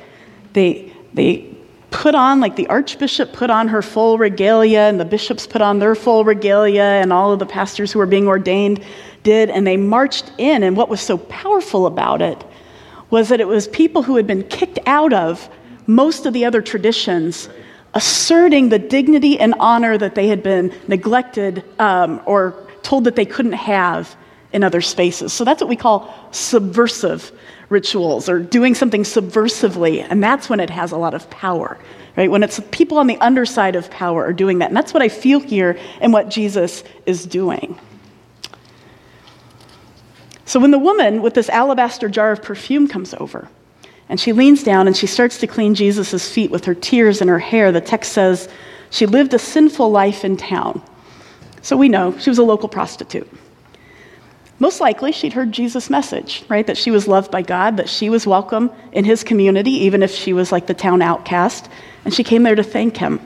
they, 0.52 0.92
they 1.14 1.54
put 1.90 2.14
on, 2.14 2.40
like 2.40 2.56
the 2.56 2.66
archbishop 2.66 3.32
put 3.32 3.48
on 3.48 3.68
her 3.68 3.80
full 3.80 4.18
regalia, 4.18 4.80
and 4.80 5.00
the 5.00 5.04
bishops 5.06 5.46
put 5.46 5.62
on 5.62 5.78
their 5.78 5.94
full 5.94 6.24
regalia, 6.24 6.82
and 6.82 7.14
all 7.14 7.32
of 7.32 7.38
the 7.38 7.46
pastors 7.46 7.92
who 7.92 7.98
were 7.98 8.06
being 8.06 8.28
ordained 8.28 8.84
did, 9.22 9.48
and 9.48 9.66
they 9.66 9.78
marched 9.78 10.32
in. 10.36 10.62
And 10.62 10.76
what 10.76 10.90
was 10.90 11.00
so 11.00 11.16
powerful 11.16 11.86
about 11.86 12.20
it 12.20 12.44
was 13.10 13.28
that 13.28 13.40
it 13.40 13.46
was 13.46 13.68
people 13.68 14.02
who 14.02 14.16
had 14.16 14.26
been 14.26 14.42
kicked 14.44 14.78
out 14.86 15.12
of 15.12 15.48
most 15.86 16.26
of 16.26 16.32
the 16.32 16.44
other 16.44 16.60
traditions 16.60 17.48
asserting 17.94 18.68
the 18.68 18.78
dignity 18.78 19.38
and 19.38 19.54
honor 19.58 19.96
that 19.96 20.14
they 20.14 20.28
had 20.28 20.42
been 20.42 20.72
neglected 20.86 21.64
um, 21.78 22.20
or 22.26 22.68
told 22.82 23.04
that 23.04 23.16
they 23.16 23.24
couldn't 23.24 23.52
have 23.52 24.16
in 24.52 24.62
other 24.62 24.80
spaces. 24.80 25.32
So 25.32 25.44
that's 25.44 25.60
what 25.60 25.68
we 25.68 25.76
call 25.76 26.14
subversive 26.30 27.32
rituals 27.68 28.28
or 28.28 28.38
doing 28.38 28.74
something 28.74 29.02
subversively, 29.02 30.06
and 30.08 30.22
that's 30.22 30.48
when 30.48 30.60
it 30.60 30.70
has 30.70 30.92
a 30.92 30.96
lot 30.96 31.14
of 31.14 31.28
power. 31.30 31.78
Right? 32.16 32.30
When 32.30 32.42
it's 32.42 32.60
people 32.70 32.96
on 32.96 33.08
the 33.08 33.18
underside 33.18 33.76
of 33.76 33.90
power 33.90 34.24
are 34.24 34.32
doing 34.32 34.60
that. 34.60 34.68
And 34.68 34.76
that's 34.76 34.94
what 34.94 35.02
I 35.02 35.10
feel 35.10 35.38
here 35.38 35.78
and 36.00 36.14
what 36.14 36.30
Jesus 36.30 36.82
is 37.04 37.26
doing. 37.26 37.78
So 40.46 40.60
when 40.60 40.70
the 40.70 40.78
woman 40.78 41.22
with 41.22 41.34
this 41.34 41.48
alabaster 41.50 42.08
jar 42.08 42.30
of 42.32 42.40
perfume 42.40 42.88
comes 42.88 43.12
over, 43.14 43.48
and 44.08 44.20
she 44.20 44.32
leans 44.32 44.62
down 44.62 44.86
and 44.86 44.96
she 44.96 45.08
starts 45.08 45.38
to 45.38 45.48
clean 45.48 45.74
Jesus' 45.74 46.32
feet 46.32 46.52
with 46.52 46.64
her 46.64 46.74
tears 46.74 47.20
and 47.20 47.28
her 47.28 47.40
hair, 47.40 47.72
the 47.72 47.80
text 47.80 48.12
says 48.12 48.48
she 48.90 49.04
lived 49.04 49.34
a 49.34 49.38
sinful 49.38 49.90
life 49.90 50.24
in 50.24 50.36
town. 50.36 50.80
So 51.62 51.76
we 51.76 51.88
know 51.88 52.16
she 52.18 52.30
was 52.30 52.38
a 52.38 52.44
local 52.44 52.68
prostitute. 52.68 53.28
Most 54.60 54.80
likely, 54.80 55.10
she'd 55.10 55.32
heard 55.32 55.50
Jesus' 55.50 55.90
message, 55.90 56.44
right? 56.48 56.66
That 56.66 56.78
she 56.78 56.92
was 56.92 57.08
loved 57.08 57.32
by 57.32 57.42
God, 57.42 57.76
that 57.76 57.88
she 57.88 58.08
was 58.08 58.26
welcome 58.26 58.70
in 58.92 59.04
his 59.04 59.24
community, 59.24 59.72
even 59.72 60.02
if 60.02 60.12
she 60.12 60.32
was 60.32 60.52
like 60.52 60.66
the 60.66 60.72
town 60.72 61.02
outcast, 61.02 61.68
and 62.04 62.14
she 62.14 62.24
came 62.24 62.44
there 62.44 62.54
to 62.54 62.62
thank 62.62 62.96
him. 62.96 63.20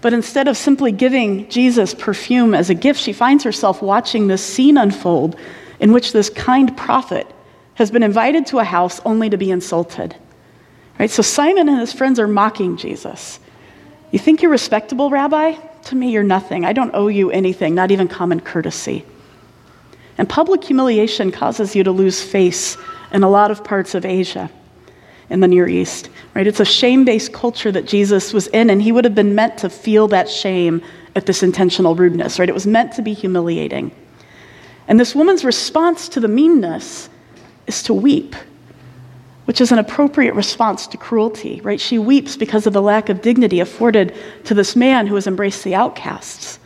But 0.00 0.14
instead 0.14 0.48
of 0.48 0.56
simply 0.56 0.90
giving 0.92 1.48
Jesus 1.48 1.94
perfume 1.94 2.54
as 2.54 2.70
a 2.70 2.74
gift, 2.74 2.98
she 2.98 3.12
finds 3.12 3.44
herself 3.44 3.82
watching 3.82 4.26
this 4.26 4.42
scene 4.42 4.78
unfold 4.78 5.36
in 5.80 5.92
which 5.92 6.12
this 6.12 6.30
kind 6.30 6.76
prophet 6.76 7.26
has 7.74 7.90
been 7.90 8.02
invited 8.02 8.46
to 8.46 8.58
a 8.58 8.64
house 8.64 9.00
only 9.04 9.28
to 9.30 9.36
be 9.36 9.50
insulted. 9.50 10.16
Right? 10.98 11.10
So 11.10 11.22
Simon 11.22 11.68
and 11.68 11.78
his 11.78 11.92
friends 11.92 12.18
are 12.18 12.28
mocking 12.28 12.76
Jesus. 12.76 13.38
You 14.10 14.18
think 14.18 14.40
you're 14.40 14.50
respectable, 14.50 15.10
Rabbi? 15.10 15.52
To 15.84 15.94
me, 15.94 16.10
you're 16.10 16.22
nothing. 16.22 16.64
I 16.64 16.72
don't 16.72 16.94
owe 16.94 17.08
you 17.08 17.30
anything, 17.30 17.74
not 17.74 17.90
even 17.90 18.08
common 18.08 18.40
courtesy. 18.40 19.04
And 20.18 20.28
public 20.28 20.64
humiliation 20.64 21.30
causes 21.30 21.76
you 21.76 21.84
to 21.84 21.92
lose 21.92 22.22
face 22.22 22.78
in 23.12 23.22
a 23.22 23.28
lot 23.28 23.50
of 23.50 23.62
parts 23.62 23.94
of 23.94 24.06
Asia 24.06 24.50
in 25.28 25.40
the 25.40 25.48
Near 25.48 25.68
East, 25.68 26.08
right? 26.34 26.46
It's 26.46 26.60
a 26.60 26.64
shame 26.64 27.04
based 27.04 27.32
culture 27.32 27.72
that 27.72 27.86
Jesus 27.86 28.32
was 28.32 28.46
in, 28.48 28.70
and 28.70 28.80
he 28.80 28.92
would 28.92 29.04
have 29.04 29.14
been 29.14 29.34
meant 29.34 29.58
to 29.58 29.68
feel 29.68 30.08
that 30.08 30.30
shame 30.30 30.82
at 31.14 31.26
this 31.26 31.42
intentional 31.42 31.94
rudeness, 31.94 32.38
right? 32.38 32.48
It 32.48 32.54
was 32.54 32.66
meant 32.66 32.92
to 32.92 33.02
be 33.02 33.12
humiliating. 33.12 33.90
And 34.88 35.00
this 35.00 35.14
woman's 35.14 35.44
response 35.44 36.08
to 36.10 36.20
the 36.20 36.28
meanness 36.28 37.08
is 37.66 37.82
to 37.84 37.94
weep, 37.94 38.36
which 39.46 39.60
is 39.60 39.72
an 39.72 39.78
appropriate 39.78 40.34
response 40.34 40.86
to 40.88 40.96
cruelty, 40.96 41.60
right? 41.62 41.80
She 41.80 41.98
weeps 41.98 42.36
because 42.36 42.66
of 42.66 42.72
the 42.72 42.82
lack 42.82 43.08
of 43.08 43.22
dignity 43.22 43.60
afforded 43.60 44.14
to 44.44 44.54
this 44.54 44.76
man 44.76 45.06
who 45.06 45.14
has 45.16 45.26
embraced 45.26 45.64
the 45.64 45.74
outcasts. 45.74 46.58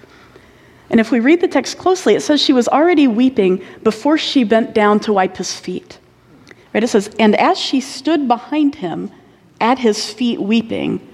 And 0.90 0.98
if 0.98 1.10
we 1.10 1.20
read 1.20 1.40
the 1.40 1.48
text 1.48 1.78
closely, 1.78 2.14
it 2.14 2.20
says 2.20 2.40
she 2.40 2.52
was 2.52 2.68
already 2.68 3.06
weeping 3.06 3.64
before 3.82 4.18
she 4.18 4.44
bent 4.44 4.74
down 4.74 4.98
to 5.00 5.12
wipe 5.12 5.36
his 5.36 5.54
feet. 5.58 5.98
Right? 6.74 6.82
It 6.82 6.88
says, 6.88 7.10
And 7.18 7.36
as 7.36 7.58
she 7.58 7.80
stood 7.80 8.26
behind 8.26 8.74
him 8.74 9.10
at 9.60 9.78
his 9.78 10.12
feet 10.12 10.40
weeping, 10.40 11.06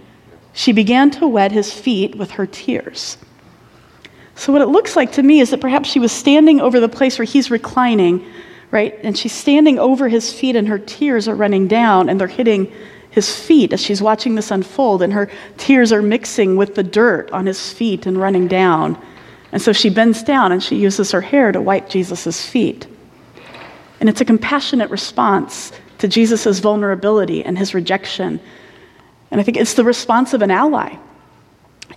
she 0.53 0.73
began 0.73 1.11
to 1.12 1.29
wet 1.29 1.53
his 1.53 1.73
feet 1.73 2.14
with 2.14 2.33
her 2.33 2.47
tears. 2.47 3.19
So, 4.37 4.53
what 4.53 4.62
it 4.62 4.66
looks 4.66 4.96
like 4.96 5.12
to 5.12 5.22
me 5.22 5.40
is 5.40 5.51
that 5.51 5.61
perhaps 5.61 5.88
she 5.88 5.99
was 5.99 6.12
standing 6.12 6.61
over 6.61 6.79
the 6.79 6.88
place 6.88 7.18
where 7.18 7.25
he's 7.25 7.51
reclining, 7.51 8.25
right? 8.70 8.94
And 9.03 9.16
she's 9.16 9.33
standing 9.33 9.79
over 9.79 10.09
his 10.09 10.33
feet, 10.33 10.57
and 10.57 10.68
her 10.68 10.79
tears 10.79 11.27
are 11.27 11.35
running 11.35 11.66
down, 11.66 12.09
and 12.09 12.20
they're 12.20 12.29
hitting 12.29 12.70
his 13.11 13.35
feet 13.35 13.72
as 13.72 13.81
she's 13.81 14.03
watching 14.03 14.35
this 14.35 14.51
unfold, 14.51 15.03
and 15.03 15.11
her 15.14 15.31
tears 15.57 15.90
are 15.90 16.03
mixing 16.03 16.57
with 16.57 16.75
the 16.75 16.83
dirt 16.83 17.31
on 17.31 17.46
his 17.46 17.72
feet 17.72 18.05
and 18.05 18.18
running 18.18 18.46
down. 18.46 19.03
And 19.53 19.62
so 19.62 19.72
she 19.72 19.88
bends 19.88 20.22
down 20.22 20.53
and 20.53 20.62
she 20.62 20.77
uses 20.77 21.12
her 21.12 21.22
hair 21.22 21.51
to 21.51 21.62
wipe 21.62 21.88
Jesus' 21.88 22.44
feet. 22.44 22.87
And 24.01 24.09
it's 24.11 24.20
a 24.20 24.25
compassionate 24.27 24.90
response 24.90 25.72
to 25.96 26.09
Jesus' 26.09 26.59
vulnerability 26.59 27.42
and 27.42 27.57
his 27.57 27.72
rejection. 27.72 28.38
And 29.31 29.40
I 29.40 29.44
think 29.44 29.57
it's 29.57 29.72
the 29.72 29.85
response 29.85 30.35
of 30.35 30.42
an 30.42 30.51
ally. 30.51 30.96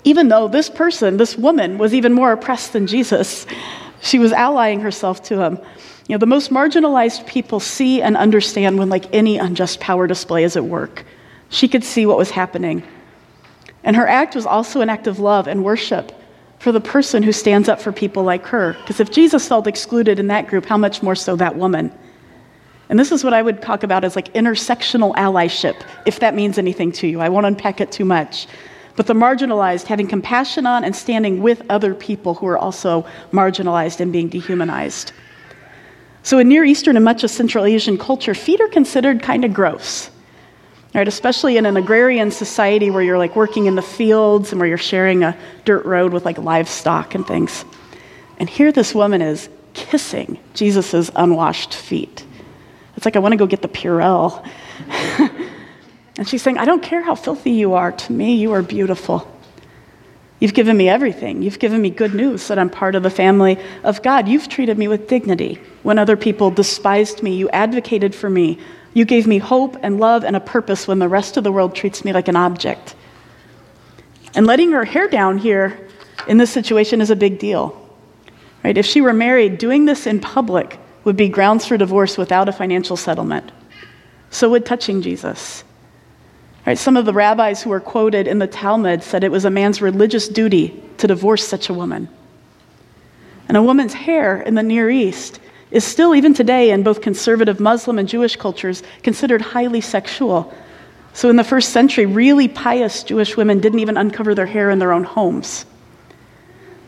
Even 0.03 0.29
though 0.29 0.47
this 0.47 0.69
person, 0.69 1.17
this 1.17 1.37
woman, 1.37 1.77
was 1.77 1.93
even 1.93 2.13
more 2.13 2.31
oppressed 2.31 2.73
than 2.73 2.87
Jesus, 2.87 3.45
she 4.01 4.19
was 4.19 4.31
allying 4.31 4.79
herself 4.79 5.23
to 5.23 5.41
him. 5.41 5.59
You 6.07 6.15
know, 6.15 6.17
the 6.17 6.25
most 6.25 6.51
marginalized 6.51 7.27
people 7.27 7.59
see 7.59 8.01
and 8.01 8.17
understand 8.17 8.79
when, 8.79 8.89
like, 8.89 9.13
any 9.13 9.37
unjust 9.37 9.79
power 9.79 10.07
display 10.07 10.43
is 10.43 10.55
at 10.55 10.63
work. 10.63 11.05
She 11.49 11.67
could 11.67 11.83
see 11.83 12.05
what 12.05 12.17
was 12.17 12.31
happening. 12.31 12.83
And 13.83 13.95
her 13.95 14.07
act 14.07 14.35
was 14.35 14.45
also 14.45 14.81
an 14.81 14.89
act 14.89 15.07
of 15.07 15.19
love 15.19 15.47
and 15.47 15.63
worship 15.63 16.11
for 16.59 16.71
the 16.71 16.81
person 16.81 17.23
who 17.23 17.31
stands 17.31 17.69
up 17.69 17.81
for 17.81 17.91
people 17.91 18.23
like 18.23 18.45
her. 18.47 18.73
Because 18.81 18.99
if 18.99 19.11
Jesus 19.11 19.47
felt 19.47 19.67
excluded 19.67 20.19
in 20.19 20.27
that 20.27 20.47
group, 20.47 20.65
how 20.65 20.77
much 20.77 21.01
more 21.01 21.15
so 21.15 21.35
that 21.37 21.55
woman? 21.55 21.91
And 22.89 22.99
this 22.99 23.11
is 23.11 23.23
what 23.23 23.33
I 23.33 23.41
would 23.41 23.61
talk 23.61 23.83
about 23.83 24.03
as 24.03 24.15
like 24.15 24.33
intersectional 24.33 25.13
allyship, 25.15 25.75
if 26.05 26.19
that 26.19 26.35
means 26.35 26.57
anything 26.57 26.91
to 26.93 27.07
you. 27.07 27.21
I 27.21 27.29
won't 27.29 27.45
unpack 27.45 27.79
it 27.79 27.91
too 27.91 28.05
much. 28.05 28.47
But 28.99 29.07
the 29.07 29.13
marginalized, 29.13 29.85
having 29.85 30.07
compassion 30.09 30.65
on 30.65 30.83
and 30.83 30.93
standing 30.93 31.41
with 31.41 31.61
other 31.69 31.95
people 31.95 32.33
who 32.33 32.47
are 32.47 32.57
also 32.57 33.05
marginalized 33.31 34.01
and 34.01 34.11
being 34.11 34.27
dehumanized. 34.27 35.13
So, 36.21 36.37
in 36.37 36.49
Near 36.49 36.65
Eastern 36.65 36.97
and 36.97 37.05
much 37.05 37.23
of 37.23 37.31
Central 37.31 37.63
Asian 37.63 37.97
culture, 37.97 38.33
feet 38.33 38.59
are 38.59 38.67
considered 38.67 39.23
kind 39.23 39.45
of 39.45 39.53
gross 39.53 40.11
right? 40.93 41.07
Especially 41.07 41.55
in 41.55 41.65
an 41.65 41.77
agrarian 41.77 42.29
society 42.29 42.89
where 42.89 43.01
you're 43.01 43.17
like 43.17 43.37
working 43.37 43.67
in 43.67 43.75
the 43.75 43.81
fields 43.81 44.51
and 44.51 44.59
where 44.59 44.67
you're 44.67 44.77
sharing 44.77 45.23
a 45.23 45.37
dirt 45.63 45.85
road 45.85 46.11
with 46.11 46.25
like 46.25 46.37
livestock 46.37 47.15
and 47.15 47.25
things. 47.25 47.63
And 48.37 48.49
here 48.49 48.73
this 48.73 48.93
woman 48.93 49.21
is 49.21 49.47
kissing 49.73 50.39
Jesus' 50.55 51.09
unwashed 51.15 51.73
feet. 51.73 52.25
It's 52.97 53.05
like, 53.05 53.15
I 53.15 53.19
want 53.19 53.31
to 53.31 53.37
go 53.37 53.45
get 53.45 53.61
the 53.61 53.69
Purell. 53.69 54.45
and 56.19 56.27
she's 56.27 56.43
saying, 56.43 56.57
I 56.57 56.65
don't 56.65 56.83
care 56.83 57.01
how 57.01 57.15
filthy 57.15 57.51
you 57.51 57.73
are. 57.73 57.91
To 57.91 58.11
me, 58.11 58.35
you 58.35 58.51
are 58.51 58.61
beautiful. 58.61 59.25
You've 60.39 60.53
given 60.53 60.77
me 60.77 60.87
everything. 60.87 61.41
You've 61.41 61.59
given 61.59 61.81
me 61.81 61.89
good 61.89 62.13
news 62.13 62.49
that 62.49 62.59
I'm 62.59 62.69
part 62.69 62.93
of 62.93 63.03
the 63.03 63.09
family 63.09 63.57
of 63.83 64.03
God. 64.03 64.27
You've 64.27 64.47
treated 64.47 64.77
me 64.77 64.87
with 64.87 65.07
dignity. 65.07 65.59
When 65.81 65.97
other 65.97 66.15
people 66.15 66.51
despised 66.51 67.23
me, 67.23 67.35
you 67.35 67.49
advocated 67.49 68.13
for 68.13 68.29
me 68.29 68.59
you 68.93 69.05
gave 69.05 69.27
me 69.27 69.37
hope 69.37 69.77
and 69.81 69.99
love 69.99 70.23
and 70.23 70.35
a 70.35 70.39
purpose 70.39 70.87
when 70.87 70.99
the 70.99 71.07
rest 71.07 71.37
of 71.37 71.43
the 71.43 71.51
world 71.51 71.75
treats 71.75 72.03
me 72.03 72.13
like 72.13 72.27
an 72.27 72.35
object. 72.35 72.95
And 74.35 74.45
letting 74.45 74.71
her 74.71 74.85
hair 74.85 75.07
down 75.07 75.37
here 75.37 75.87
in 76.27 76.37
this 76.37 76.51
situation 76.51 77.01
is 77.01 77.09
a 77.09 77.15
big 77.15 77.39
deal. 77.39 77.75
Right? 78.63 78.77
If 78.77 78.85
she 78.85 79.01
were 79.01 79.13
married, 79.13 79.57
doing 79.57 79.85
this 79.85 80.05
in 80.07 80.19
public 80.19 80.79
would 81.03 81.15
be 81.15 81.29
grounds 81.29 81.65
for 81.65 81.77
divorce 81.77 82.17
without 82.17 82.49
a 82.49 82.51
financial 82.51 82.97
settlement. 82.97 83.51
So 84.31 84.49
would 84.49 84.65
touching 84.65 85.01
Jesus. 85.01 85.63
Right? 86.65 86.77
Some 86.77 86.97
of 86.97 87.05
the 87.05 87.13
rabbis 87.13 87.61
who 87.61 87.69
were 87.69 87.79
quoted 87.79 88.27
in 88.27 88.39
the 88.39 88.47
Talmud 88.47 89.03
said 89.03 89.23
it 89.23 89.31
was 89.31 89.45
a 89.45 89.49
man's 89.49 89.81
religious 89.81 90.27
duty 90.27 90.81
to 90.97 91.07
divorce 91.07 91.47
such 91.47 91.69
a 91.69 91.73
woman. 91.73 92.09
And 93.47 93.57
a 93.57 93.63
woman's 93.63 93.93
hair 93.93 94.41
in 94.41 94.55
the 94.55 94.63
Near 94.63 94.89
East 94.89 95.39
is 95.71 95.83
still, 95.83 96.15
even 96.15 96.33
today, 96.33 96.71
in 96.71 96.83
both 96.83 97.01
conservative 97.01 97.59
Muslim 97.59 97.99
and 97.99 98.07
Jewish 98.07 98.35
cultures, 98.35 98.83
considered 99.03 99.41
highly 99.41 99.81
sexual. 99.81 100.53
So, 101.13 101.29
in 101.29 101.35
the 101.35 101.43
first 101.43 101.69
century, 101.69 102.05
really 102.05 102.47
pious 102.47 103.03
Jewish 103.03 103.37
women 103.37 103.59
didn't 103.59 103.79
even 103.79 103.97
uncover 103.97 104.35
their 104.35 104.45
hair 104.45 104.69
in 104.69 104.79
their 104.79 104.91
own 104.91 105.03
homes. 105.03 105.65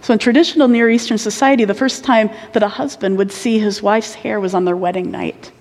So, 0.01 0.13
in 0.13 0.19
traditional 0.19 0.67
Near 0.67 0.89
Eastern 0.89 1.17
society, 1.17 1.65
the 1.65 1.73
first 1.73 2.03
time 2.03 2.29
that 2.53 2.63
a 2.63 2.67
husband 2.67 3.17
would 3.17 3.31
see 3.31 3.59
his 3.59 3.81
wife's 3.81 4.13
hair 4.13 4.39
was 4.39 4.53
on 4.53 4.65
their 4.65 4.77
wedding 4.77 5.11
night. 5.11 5.51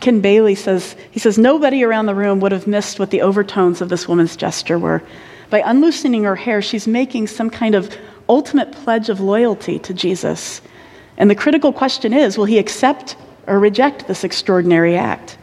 Ken 0.00 0.20
Bailey 0.20 0.54
says, 0.54 0.96
he 1.10 1.18
says, 1.18 1.38
nobody 1.38 1.82
around 1.82 2.06
the 2.06 2.14
room 2.14 2.40
would 2.40 2.52
have 2.52 2.66
missed 2.66 2.98
what 2.98 3.10
the 3.10 3.22
overtones 3.22 3.80
of 3.80 3.88
this 3.88 4.06
woman's 4.06 4.36
gesture 4.36 4.78
were. 4.78 5.02
By 5.50 5.62
unloosening 5.64 6.24
her 6.24 6.36
hair, 6.36 6.62
she's 6.62 6.86
making 6.86 7.26
some 7.26 7.50
kind 7.50 7.74
of 7.74 7.94
ultimate 8.28 8.72
pledge 8.72 9.08
of 9.08 9.20
loyalty 9.20 9.78
to 9.80 9.94
Jesus. 9.94 10.60
And 11.16 11.30
the 11.30 11.34
critical 11.34 11.72
question 11.72 12.12
is 12.12 12.38
will 12.38 12.44
he 12.44 12.58
accept 12.58 13.16
or 13.46 13.58
reject 13.58 14.06
this 14.06 14.24
extraordinary 14.24 14.96
act? 14.96 15.38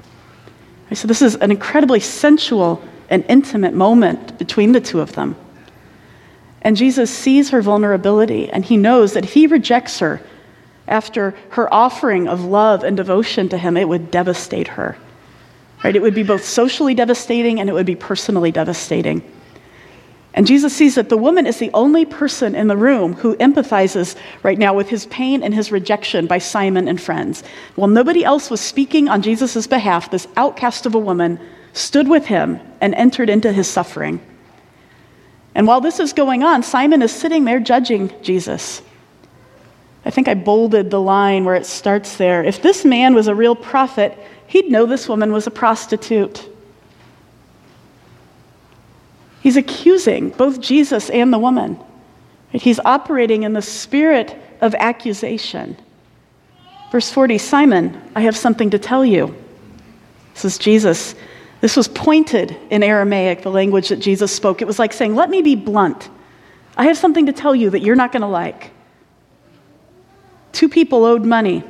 So, 0.93 1.07
this 1.07 1.21
is 1.21 1.35
an 1.35 1.49
incredibly 1.49 1.99
sensual 1.99 2.81
and 3.09 3.25
intimate 3.27 3.73
moment 3.73 4.37
between 4.37 4.71
the 4.71 4.79
two 4.79 5.01
of 5.01 5.13
them. 5.13 5.35
And 6.61 6.77
Jesus 6.77 7.11
sees 7.11 7.49
her 7.49 7.61
vulnerability, 7.61 8.49
and 8.49 8.63
he 8.63 8.77
knows 8.77 9.13
that 9.13 9.23
if 9.23 9.33
he 9.33 9.47
rejects 9.47 9.99
her 9.99 10.21
after 10.87 11.35
her 11.49 11.73
offering 11.73 12.27
of 12.27 12.43
love 12.43 12.83
and 12.83 12.95
devotion 12.95 13.49
to 13.49 13.57
him, 13.57 13.77
it 13.77 13.87
would 13.87 14.11
devastate 14.11 14.67
her. 14.69 14.97
Right? 15.83 15.95
It 15.95 16.01
would 16.01 16.15
be 16.15 16.23
both 16.23 16.45
socially 16.45 16.93
devastating 16.95 17.59
and 17.59 17.69
it 17.69 17.73
would 17.73 17.85
be 17.85 17.95
personally 17.95 18.51
devastating. 18.51 19.23
And 20.35 20.45
Jesus 20.45 20.75
sees 20.75 20.95
that 20.95 21.07
the 21.07 21.17
woman 21.17 21.47
is 21.47 21.59
the 21.59 21.71
only 21.73 22.03
person 22.03 22.55
in 22.55 22.67
the 22.67 22.75
room 22.75 23.13
who 23.13 23.37
empathizes 23.37 24.15
right 24.43 24.59
now 24.59 24.73
with 24.73 24.89
his 24.89 25.05
pain 25.05 25.41
and 25.41 25.53
his 25.53 25.71
rejection 25.71 26.27
by 26.27 26.39
Simon 26.39 26.89
and 26.89 26.99
friends. 26.99 27.43
While 27.75 27.87
nobody 27.87 28.25
else 28.25 28.49
was 28.49 28.59
speaking 28.59 29.07
on 29.07 29.21
Jesus' 29.21 29.65
behalf, 29.65 30.11
this 30.11 30.27
outcast 30.35 30.85
of 30.85 30.93
a 30.93 30.99
woman 30.99 31.39
stood 31.71 32.09
with 32.09 32.25
him 32.25 32.59
and 32.81 32.93
entered 32.95 33.29
into 33.29 33.53
his 33.53 33.67
suffering. 33.67 34.19
And 35.55 35.67
while 35.67 35.79
this 35.79 36.01
is 36.01 36.11
going 36.11 36.43
on, 36.43 36.63
Simon 36.63 37.01
is 37.01 37.13
sitting 37.13 37.45
there 37.45 37.61
judging 37.61 38.11
Jesus. 38.21 38.81
I 40.05 40.11
think 40.11 40.27
I 40.27 40.35
bolded 40.35 40.91
the 40.91 41.01
line 41.01 41.45
where 41.45 41.55
it 41.55 41.65
starts 41.65 42.17
there. 42.17 42.43
If 42.43 42.61
this 42.61 42.85
man 42.85 43.15
was 43.15 43.27
a 43.27 43.33
real 43.33 43.55
prophet, 43.55 44.17
he'd 44.47 44.69
know 44.69 44.85
this 44.85 45.09
woman 45.09 45.33
was 45.33 45.47
a 45.47 45.51
prostitute. 45.51 46.47
He's 49.41 49.57
accusing 49.57 50.29
both 50.29 50.61
Jesus 50.61 51.09
and 51.09 51.33
the 51.33 51.39
woman. 51.39 51.79
He's 52.51 52.79
operating 52.79 53.43
in 53.43 53.53
the 53.53 53.61
spirit 53.61 54.35
of 54.61 54.75
accusation. 54.75 55.75
Verse 56.91 57.11
40 57.11 57.37
Simon, 57.39 58.01
I 58.15 58.21
have 58.21 58.37
something 58.37 58.69
to 58.69 58.79
tell 58.79 59.03
you. 59.03 59.35
This 60.33 60.45
is 60.45 60.57
Jesus. 60.57 61.15
This 61.61 61.75
was 61.75 61.87
pointed 61.87 62.55
in 62.69 62.83
Aramaic, 62.83 63.41
the 63.41 63.49
language 63.49 63.89
that 63.89 63.97
Jesus 63.97 64.31
spoke. 64.31 64.61
It 64.61 64.65
was 64.65 64.77
like 64.77 64.93
saying, 64.93 65.15
Let 65.15 65.29
me 65.29 65.41
be 65.41 65.55
blunt. 65.55 66.09
I 66.77 66.85
have 66.85 66.97
something 66.97 67.25
to 67.25 67.33
tell 67.33 67.55
you 67.55 67.71
that 67.71 67.81
you're 67.81 67.95
not 67.95 68.11
going 68.11 68.21
to 68.21 68.27
like. 68.27 68.71
Two 70.55 70.69
people 70.69 71.03
owed 71.03 71.25
money 71.25 71.65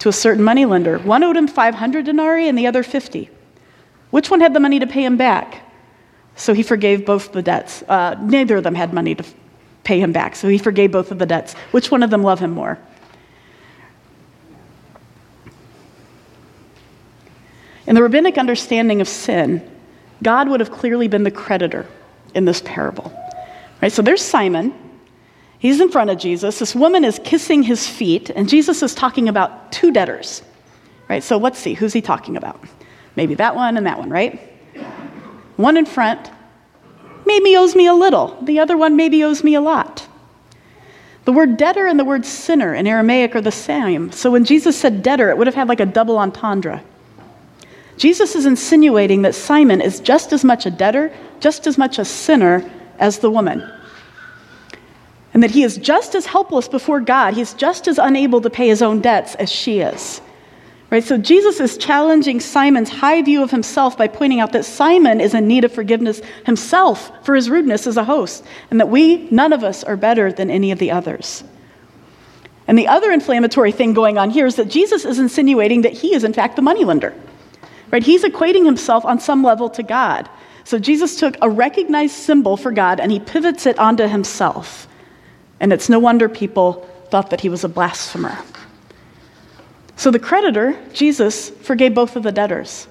to 0.00 0.10
a 0.10 0.12
certain 0.12 0.44
moneylender. 0.44 0.98
One 0.98 1.24
owed 1.24 1.34
him 1.34 1.48
500 1.48 2.04
denarii 2.04 2.46
and 2.46 2.58
the 2.58 2.66
other 2.66 2.82
50. 2.82 3.30
Which 4.10 4.30
one 4.30 4.42
had 4.42 4.52
the 4.52 4.60
money 4.60 4.78
to 4.80 4.86
pay 4.86 5.02
him 5.02 5.16
back? 5.16 5.62
So 6.36 6.52
he 6.52 6.62
forgave 6.62 7.06
both 7.06 7.32
the 7.32 7.40
debts. 7.40 7.82
Uh, 7.88 8.16
neither 8.20 8.58
of 8.58 8.64
them 8.64 8.74
had 8.74 8.92
money 8.92 9.14
to 9.14 9.24
pay 9.82 9.98
him 9.98 10.12
back, 10.12 10.36
so 10.36 10.46
he 10.46 10.58
forgave 10.58 10.92
both 10.92 11.10
of 11.10 11.18
the 11.18 11.24
debts. 11.24 11.54
Which 11.70 11.90
one 11.90 12.02
of 12.02 12.10
them 12.10 12.22
loved 12.22 12.42
him 12.42 12.50
more? 12.50 12.78
In 17.86 17.94
the 17.94 18.02
rabbinic 18.02 18.36
understanding 18.36 19.00
of 19.00 19.08
sin, 19.08 19.66
God 20.22 20.50
would 20.50 20.60
have 20.60 20.70
clearly 20.70 21.08
been 21.08 21.22
the 21.22 21.30
creditor 21.30 21.86
in 22.34 22.44
this 22.44 22.60
parable. 22.60 23.10
Right? 23.80 23.90
So 23.90 24.02
there's 24.02 24.22
Simon. 24.22 24.74
He's 25.60 25.80
in 25.80 25.90
front 25.90 26.10
of 26.10 26.18
Jesus. 26.18 26.58
This 26.58 26.74
woman 26.74 27.04
is 27.04 27.20
kissing 27.22 27.62
his 27.62 27.86
feet, 27.86 28.30
and 28.30 28.48
Jesus 28.48 28.82
is 28.82 28.94
talking 28.94 29.28
about 29.28 29.70
two 29.70 29.92
debtors. 29.92 30.42
Right? 31.08 31.22
So 31.22 31.36
let's 31.36 31.58
see, 31.58 31.74
who's 31.74 31.92
he 31.92 32.00
talking 32.00 32.36
about? 32.36 32.60
Maybe 33.14 33.34
that 33.34 33.54
one 33.54 33.76
and 33.76 33.86
that 33.86 33.98
one, 33.98 34.10
right? 34.10 34.40
One 35.56 35.76
in 35.76 35.86
front 35.86 36.30
maybe 37.26 37.56
owes 37.56 37.76
me 37.76 37.86
a 37.86 37.94
little, 37.94 38.36
the 38.42 38.58
other 38.58 38.76
one 38.76 38.96
maybe 38.96 39.22
owes 39.22 39.44
me 39.44 39.54
a 39.54 39.60
lot. 39.60 40.08
The 41.26 41.32
word 41.32 41.56
debtor 41.56 41.86
and 41.86 42.00
the 42.00 42.04
word 42.04 42.24
sinner 42.24 42.74
in 42.74 42.86
Aramaic 42.86 43.36
are 43.36 43.40
the 43.40 43.52
same. 43.52 44.10
So 44.10 44.30
when 44.30 44.44
Jesus 44.44 44.76
said 44.76 45.02
debtor, 45.02 45.30
it 45.30 45.36
would 45.36 45.46
have 45.46 45.54
had 45.54 45.68
like 45.68 45.80
a 45.80 45.86
double 45.86 46.18
entendre. 46.18 46.82
Jesus 47.98 48.34
is 48.34 48.46
insinuating 48.46 49.22
that 49.22 49.34
Simon 49.34 49.80
is 49.82 50.00
just 50.00 50.32
as 50.32 50.44
much 50.44 50.64
a 50.64 50.70
debtor, 50.70 51.14
just 51.38 51.66
as 51.66 51.76
much 51.76 51.98
a 51.98 52.04
sinner 52.04 52.68
as 52.98 53.18
the 53.18 53.30
woman. 53.30 53.70
And 55.32 55.42
that 55.42 55.52
he 55.52 55.62
is 55.62 55.76
just 55.76 56.14
as 56.14 56.26
helpless 56.26 56.68
before 56.68 57.00
God, 57.00 57.34
he's 57.34 57.54
just 57.54 57.86
as 57.86 57.98
unable 57.98 58.40
to 58.40 58.50
pay 58.50 58.68
his 58.68 58.82
own 58.82 59.00
debts 59.00 59.34
as 59.36 59.50
she 59.50 59.80
is. 59.80 60.20
Right? 60.90 61.04
So 61.04 61.16
Jesus 61.16 61.60
is 61.60 61.78
challenging 61.78 62.40
Simon's 62.40 62.90
high 62.90 63.22
view 63.22 63.44
of 63.44 63.52
himself 63.52 63.96
by 63.96 64.08
pointing 64.08 64.40
out 64.40 64.52
that 64.52 64.64
Simon 64.64 65.20
is 65.20 65.34
in 65.34 65.46
need 65.46 65.64
of 65.64 65.72
forgiveness 65.72 66.20
himself 66.44 67.12
for 67.24 67.36
his 67.36 67.48
rudeness 67.48 67.86
as 67.86 67.96
a 67.96 68.02
host, 68.02 68.44
and 68.72 68.80
that 68.80 68.88
we, 68.88 69.28
none 69.30 69.52
of 69.52 69.62
us, 69.62 69.84
are 69.84 69.96
better 69.96 70.32
than 70.32 70.50
any 70.50 70.72
of 70.72 70.80
the 70.80 70.90
others. 70.90 71.44
And 72.66 72.76
the 72.76 72.88
other 72.88 73.12
inflammatory 73.12 73.70
thing 73.70 73.94
going 73.94 74.18
on 74.18 74.30
here 74.30 74.46
is 74.46 74.56
that 74.56 74.68
Jesus 74.68 75.04
is 75.04 75.20
insinuating 75.20 75.82
that 75.82 75.92
he 75.92 76.14
is, 76.14 76.24
in 76.24 76.32
fact, 76.32 76.56
the 76.56 76.62
moneylender. 76.62 77.14
Right? 77.92 78.02
He's 78.02 78.24
equating 78.24 78.64
himself 78.64 79.04
on 79.04 79.20
some 79.20 79.44
level 79.44 79.70
to 79.70 79.84
God. 79.84 80.28
So 80.64 80.78
Jesus 80.78 81.16
took 81.16 81.36
a 81.40 81.50
recognized 81.50 82.14
symbol 82.14 82.56
for 82.56 82.70
God 82.70 83.00
and 83.00 83.10
he 83.10 83.18
pivots 83.18 83.66
it 83.66 83.78
onto 83.78 84.06
himself. 84.06 84.86
And 85.60 85.72
it's 85.72 85.88
no 85.88 85.98
wonder 85.98 86.28
people 86.28 86.88
thought 87.10 87.30
that 87.30 87.42
he 87.42 87.48
was 87.48 87.64
a 87.64 87.68
blasphemer. 87.68 88.38
So 89.96 90.10
the 90.10 90.18
creditor, 90.18 90.78
Jesus, 90.92 91.50
forgave 91.50 91.94
both 91.94 92.16
of 92.16 92.22
the 92.22 92.32
debtors. 92.32 92.88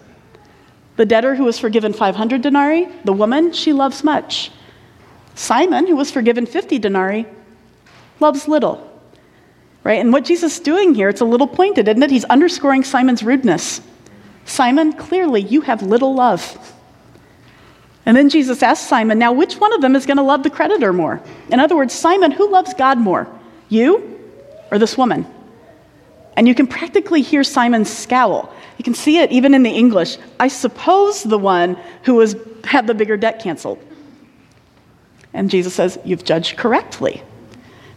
The 0.96 1.06
debtor 1.06 1.34
who 1.34 1.46
was 1.46 1.58
forgiven 1.58 1.94
500 1.94 2.42
denarii, 2.42 2.88
the 3.04 3.14
woman, 3.14 3.52
she 3.52 3.74
loves 3.74 4.04
much. 4.04 4.52
Simon, 5.34 5.88
who 5.88 5.96
was 5.96 6.12
forgiven 6.12 6.46
50 6.46 6.78
denarii, 6.78 7.26
loves 8.20 8.48
little. 8.48 8.86
Right? 9.84 10.00
And 10.00 10.12
what 10.12 10.26
Jesus 10.26 10.56
is 10.56 10.60
doing 10.60 10.94
here, 10.94 11.10
it's 11.10 11.22
a 11.22 11.26
little 11.26 11.48
pointed, 11.48 11.88
isn't 11.88 12.04
it? 12.04 12.12
He's 12.12 12.26
underscoring 12.26 12.84
Simon's 12.84 13.24
rudeness. 13.24 13.82
Simon, 14.46 14.94
clearly 14.94 15.42
you 15.42 15.62
have 15.62 15.82
little 15.82 16.14
love. 16.14 16.76
And 18.06 18.16
then 18.16 18.30
Jesus 18.30 18.64
asks 18.64 18.88
Simon, 18.88 19.20
now 19.20 19.32
which 19.32 19.56
one 19.56 19.74
of 19.74 19.82
them 19.82 19.96
is 19.96 20.06
going 20.06 20.18
to 20.18 20.24
love 20.24 20.44
the 20.44 20.50
creditor 20.50 20.94
more? 20.94 21.22
In 21.50 21.60
other 21.60 21.76
words, 21.76 21.94
Simon, 21.94 22.32
who 22.32 22.50
loves 22.50 22.74
God 22.74 22.98
more? 22.98 23.28
You 23.70 24.20
or 24.72 24.80
this 24.80 24.98
woman? 24.98 25.28
And 26.36 26.48
you 26.48 26.56
can 26.56 26.68
practically 26.68 27.22
hear 27.22 27.44
Simon 27.44 27.86
scowl. 27.86 28.54
You 28.78 28.84
can 28.84 28.94
see 28.94 29.18
it 29.18 29.32
even 29.32 29.54
in 29.54 29.64
the 29.64 29.70
English. 29.70 30.18
I 30.40 30.48
suppose 30.48 31.22
the 31.24 31.38
one 31.38 31.78
who 32.04 32.16
was, 32.16 32.36
had 32.64 32.88
the 32.88 32.94
bigger 32.94 33.18
debt 33.18 33.42
canceled. 33.44 33.84
And 35.34 35.50
Jesus 35.50 35.74
says, 35.74 36.00
You've 36.06 36.24
judged 36.24 36.58
correctly, 36.58 37.22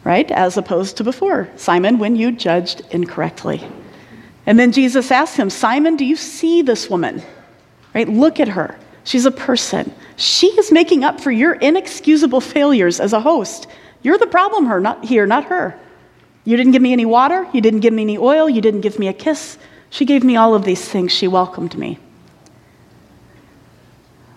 right? 0.05 0.31
As 0.31 0.57
opposed 0.57 0.97
to 0.97 1.05
before. 1.05 1.49
Simon, 1.57 1.99
when 1.99 2.17
you 2.17 2.33
judged 2.33 2.83
incorrectly. 2.91 3.65
And 4.45 4.59
then 4.59 4.73
Jesus 4.73 5.11
asks 5.11 5.37
him, 5.37 5.49
Simon, 5.49 5.97
do 5.97 6.05
you 6.05 6.17
see 6.17 6.63
this 6.63 6.91
woman? 6.91 7.23
Right? 7.95 8.09
Look 8.09 8.41
at 8.41 8.49
her. 8.49 8.77
She's 9.05 9.27
a 9.27 9.31
person. 9.31 9.93
She 10.17 10.49
is 10.49 10.71
making 10.71 11.05
up 11.05 11.21
for 11.21 11.31
your 11.31 11.55
inexcusable 11.55 12.41
failures 12.41 13.01
as 13.01 13.13
a 13.13 13.21
host. 13.21 13.67
You're 14.03 14.19
the 14.19 14.27
problem 14.27 14.67
her, 14.67 14.81
not 14.81 15.05
here, 15.05 15.27
not 15.27 15.45
her. 15.45 15.79
You 16.45 16.57
didn't 16.57 16.73
give 16.73 16.83
me 16.83 16.93
any 16.93 17.05
water. 17.05 17.47
You 17.53 17.61
didn't 17.61 17.81
give 17.81 17.93
me 17.93 18.03
any 18.03 18.19
oil. 18.19 18.49
You 18.49 18.61
didn't 18.61 18.81
give 18.81 18.99
me 18.99 19.09
a 19.09 19.13
kiss. 19.13 19.59
She 19.91 20.05
gave 20.05 20.25
me 20.25 20.37
all 20.37 20.55
of 20.55 20.65
these 20.65 20.87
things. 20.87 21.13
She 21.13 21.29
welcomed 21.29 21.77
me. 21.77 21.99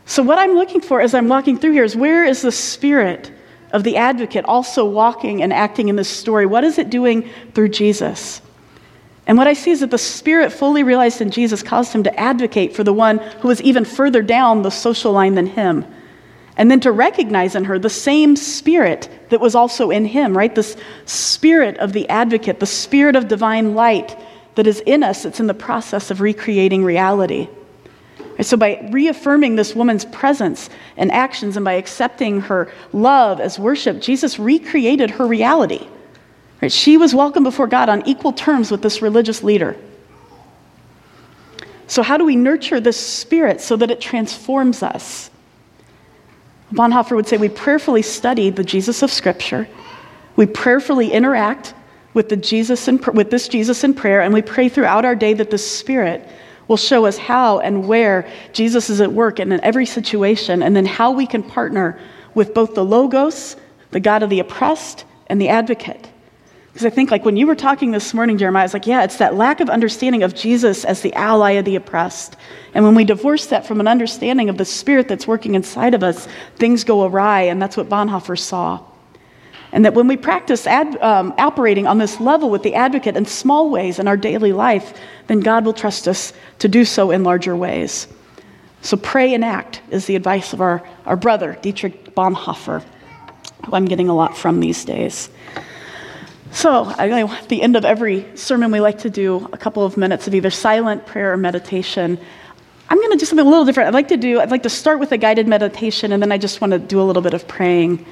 So, 0.05 0.21
what 0.21 0.37
I'm 0.37 0.53
looking 0.53 0.81
for 0.81 1.01
as 1.01 1.15
I'm 1.15 1.27
walking 1.27 1.57
through 1.57 1.71
here 1.71 1.83
is 1.83 1.95
where 1.95 2.23
is 2.25 2.43
the 2.43 2.51
spirit 2.51 3.31
of 3.71 3.83
the 3.83 3.97
advocate 3.97 4.45
also 4.45 4.85
walking 4.85 5.41
and 5.41 5.51
acting 5.51 5.89
in 5.89 5.95
this 5.95 6.09
story? 6.09 6.45
What 6.45 6.63
is 6.63 6.77
it 6.77 6.91
doing 6.91 7.27
through 7.53 7.69
Jesus? 7.69 8.41
And 9.27 9.37
what 9.37 9.47
I 9.47 9.53
see 9.53 9.71
is 9.71 9.79
that 9.79 9.91
the 9.91 9.97
Spirit, 9.97 10.53
fully 10.53 10.83
realized 10.83 11.21
in 11.21 11.31
Jesus, 11.31 11.63
caused 11.63 11.93
him 11.93 12.03
to 12.03 12.19
advocate 12.19 12.75
for 12.75 12.83
the 12.83 12.93
one 12.93 13.17
who 13.17 13.47
was 13.47 13.61
even 13.61 13.85
further 13.85 14.21
down 14.21 14.61
the 14.61 14.69
social 14.69 15.11
line 15.11 15.35
than 15.35 15.47
him 15.47 15.85
and 16.57 16.71
then 16.71 16.79
to 16.81 16.91
recognize 16.91 17.55
in 17.55 17.65
her 17.65 17.77
the 17.77 17.89
same 17.89 18.35
spirit 18.35 19.09
that 19.29 19.41
was 19.41 19.55
also 19.55 19.91
in 19.91 20.05
him, 20.05 20.37
right? 20.37 20.55
This 20.55 20.77
spirit 21.05 21.77
of 21.77 21.93
the 21.93 22.07
advocate, 22.09 22.59
the 22.59 22.65
spirit 22.65 23.15
of 23.15 23.27
divine 23.27 23.75
light 23.75 24.17
that 24.55 24.67
is 24.67 24.79
in 24.81 25.03
us, 25.03 25.25
it's 25.25 25.39
in 25.39 25.47
the 25.47 25.53
process 25.53 26.11
of 26.11 26.21
recreating 26.21 26.83
reality. 26.83 27.49
So, 28.41 28.57
by 28.57 28.89
reaffirming 28.91 29.55
this 29.55 29.75
woman's 29.75 30.03
presence 30.05 30.69
and 30.97 31.09
actions 31.11 31.55
and 31.55 31.63
by 31.63 31.73
accepting 31.73 32.41
her 32.41 32.71
love 32.91 33.39
as 33.39 33.57
worship, 33.57 34.01
Jesus 34.01 34.37
recreated 34.37 35.09
her 35.11 35.25
reality. 35.25 35.87
Right? 36.61 36.71
She 36.71 36.97
was 36.97 37.13
welcome 37.13 37.43
before 37.43 37.67
God 37.67 37.89
on 37.89 38.07
equal 38.07 38.31
terms 38.31 38.71
with 38.71 38.81
this 38.81 39.01
religious 39.01 39.43
leader. 39.43 39.75
So, 41.87 42.01
how 42.01 42.17
do 42.17 42.25
we 42.25 42.35
nurture 42.35 42.79
this 42.79 42.99
spirit 42.99 43.61
so 43.61 43.75
that 43.75 43.91
it 43.91 44.01
transforms 44.01 44.81
us? 44.81 45.29
Bonhoeffer 46.73 47.15
would 47.15 47.27
say 47.27 47.37
we 47.37 47.49
prayerfully 47.49 48.01
study 48.01 48.49
the 48.49 48.63
Jesus 48.63 49.03
of 49.03 49.11
Scripture, 49.11 49.67
we 50.35 50.45
prayerfully 50.45 51.11
interact 51.11 51.73
with, 52.13 52.29
the 52.29 52.37
Jesus 52.37 52.87
in, 52.87 52.99
with 53.13 53.29
this 53.29 53.47
Jesus 53.47 53.83
in 53.83 53.93
prayer, 53.93 54.21
and 54.21 54.33
we 54.33 54.41
pray 54.41 54.69
throughout 54.69 55.05
our 55.05 55.15
day 55.15 55.33
that 55.33 55.51
the 55.51 55.57
Spirit 55.57 56.27
will 56.67 56.77
show 56.77 57.05
us 57.05 57.17
how 57.17 57.59
and 57.59 57.87
where 57.87 58.27
Jesus 58.51 58.89
is 58.89 58.99
at 58.99 59.11
work 59.11 59.39
in 59.39 59.51
every 59.61 59.85
situation, 59.85 60.63
and 60.63 60.75
then 60.75 60.85
how 60.85 61.11
we 61.11 61.27
can 61.27 61.43
partner 61.43 61.99
with 62.33 62.53
both 62.53 62.73
the 62.73 62.83
Logos, 62.83 63.55
the 63.91 63.99
God 63.99 64.23
of 64.23 64.29
the 64.29 64.39
oppressed, 64.39 65.05
and 65.27 65.39
the 65.39 65.49
advocate. 65.49 66.09
Because 66.75 66.87
I 66.87 66.89
think, 66.89 67.09
like, 67.09 67.23
when 67.23 67.37
you 67.37 67.47
were 67.47 67.55
talking 67.55 67.91
this 67.91 68.13
morning, 68.13 68.37
Jeremiah, 68.37 68.63
I 68.63 68.65
was 68.65 68.73
like, 68.73 68.85
yeah, 68.85 69.05
it's 69.05 69.15
that 69.19 69.35
lack 69.35 69.61
of 69.61 69.69
understanding 69.69 70.23
of 70.23 70.35
Jesus 70.35 70.83
as 70.83 70.99
the 70.99 71.13
ally 71.13 71.51
of 71.51 71.63
the 71.63 71.77
oppressed. 71.77 72.35
And 72.73 72.83
when 72.83 72.95
we 72.95 73.05
divorce 73.05 73.45
that 73.45 73.65
from 73.65 73.79
an 73.79 73.87
understanding 73.87 74.49
of 74.49 74.57
the 74.57 74.65
spirit 74.65 75.07
that's 75.07 75.25
working 75.25 75.55
inside 75.55 75.93
of 75.93 76.03
us, 76.03 76.27
things 76.57 76.83
go 76.83 77.05
awry. 77.05 77.43
And 77.43 77.61
that's 77.61 77.77
what 77.77 77.87
Bonhoeffer 77.87 78.37
saw. 78.37 78.83
And 79.71 79.85
that 79.85 79.93
when 79.93 80.09
we 80.09 80.17
practice 80.17 80.67
ad, 80.67 81.01
um, 81.01 81.33
operating 81.37 81.87
on 81.87 81.97
this 81.97 82.19
level 82.19 82.49
with 82.49 82.63
the 82.63 82.75
advocate 82.75 83.15
in 83.15 83.25
small 83.25 83.69
ways 83.69 83.97
in 83.97 84.05
our 84.09 84.17
daily 84.17 84.51
life, 84.51 84.99
then 85.27 85.39
God 85.39 85.63
will 85.63 85.71
trust 85.71 86.09
us 86.09 86.33
to 86.59 86.67
do 86.67 86.83
so 86.83 87.09
in 87.09 87.23
larger 87.23 87.55
ways. 87.55 88.09
So 88.81 88.97
pray 88.97 89.33
and 89.33 89.45
act 89.45 89.81
is 89.91 90.07
the 90.07 90.17
advice 90.17 90.51
of 90.51 90.59
our, 90.59 90.85
our 91.05 91.15
brother, 91.15 91.57
Dietrich 91.61 92.13
Bonhoeffer, 92.15 92.83
who 93.65 93.73
I'm 93.73 93.85
getting 93.85 94.09
a 94.09 94.13
lot 94.13 94.35
from 94.35 94.59
these 94.59 94.83
days. 94.83 95.29
So, 96.51 96.89
at 96.91 97.49
the 97.49 97.61
end 97.61 97.75
of 97.75 97.85
every 97.85 98.25
sermon, 98.37 98.71
we 98.71 98.79
like 98.79 98.99
to 98.99 99.09
do 99.09 99.49
a 99.51 99.57
couple 99.57 99.83
of 99.83 99.97
minutes 99.97 100.27
of 100.27 100.35
either 100.35 100.51
silent 100.51 101.05
prayer 101.05 101.33
or 101.33 101.37
meditation. 101.37 102.19
I'm 102.87 102.97
going 102.97 103.11
to 103.11 103.17
do 103.17 103.25
something 103.25 103.45
a 103.45 103.49
little 103.49 103.65
different. 103.65 103.87
I'd 103.87 103.93
like 103.93 104.09
to 104.09 104.17
do. 104.17 104.39
I'd 104.39 104.51
like 104.51 104.63
to 104.63 104.69
start 104.69 104.99
with 104.99 105.11
a 105.11 105.17
guided 105.17 105.47
meditation, 105.47 106.11
and 106.11 106.21
then 106.21 106.31
I 106.31 106.37
just 106.37 106.61
want 106.61 106.71
to 106.71 106.79
do 106.79 107.01
a 107.01 107.03
little 107.03 107.21
bit 107.21 107.33
of 107.33 107.47
praying 107.47 108.05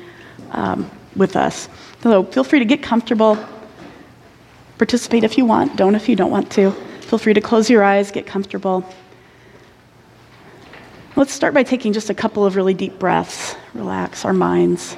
um, 0.52 0.89
with 1.15 1.36
us. 1.36 1.69
So, 2.02 2.24
feel 2.24 2.43
free 2.43 2.60
to 2.60 2.65
get 2.65 2.82
comfortable. 2.82 3.38
Participate 4.78 5.24
if 5.24 5.38
you 5.38 5.46
want. 5.46 5.76
Don't 5.78 5.96
if 5.96 6.10
you 6.10 6.15
don't 6.15 6.32
want 6.32 6.52
to. 6.54 6.72
Feel 7.02 7.19
free 7.19 7.34
to 7.36 7.41
close 7.41 7.69
your 7.69 7.84
eyes. 7.84 8.12
Get 8.12 8.26
comfortable. 8.26 8.84
Let's 11.15 11.32
start 11.32 11.54
by 11.54 11.62
taking 11.62 11.93
just 11.93 12.10
a 12.10 12.15
couple 12.15 12.43
of 12.43 12.56
really 12.56 12.74
deep 12.74 12.98
breaths. 12.98 13.56
Relax 13.76 14.26
our 14.26 14.34
minds. 14.34 14.98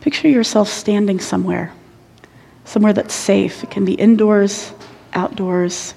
Picture 0.00 0.28
yourself 0.28 0.68
standing 0.68 1.20
somewhere, 1.20 1.72
somewhere 2.64 2.92
that's 2.92 3.14
safe. 3.14 3.64
It 3.64 3.70
can 3.70 3.84
be 3.84 3.94
indoors, 3.94 4.72
outdoors. 5.12 5.94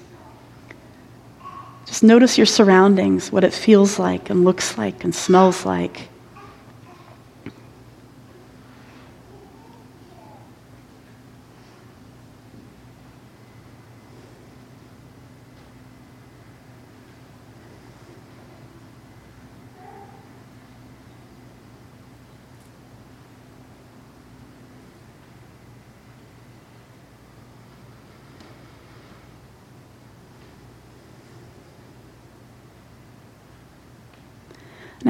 Just 1.86 2.04
notice 2.04 2.38
your 2.38 2.48
surroundings, 2.48 3.32
what 3.32 3.44
it 3.44 3.54
feels 3.54 4.00
like 4.00 4.30
and 4.30 4.44
looks 4.44 4.78
like 4.78 5.04
and 5.04 5.14
smells 5.14 5.66
like. 5.66 6.08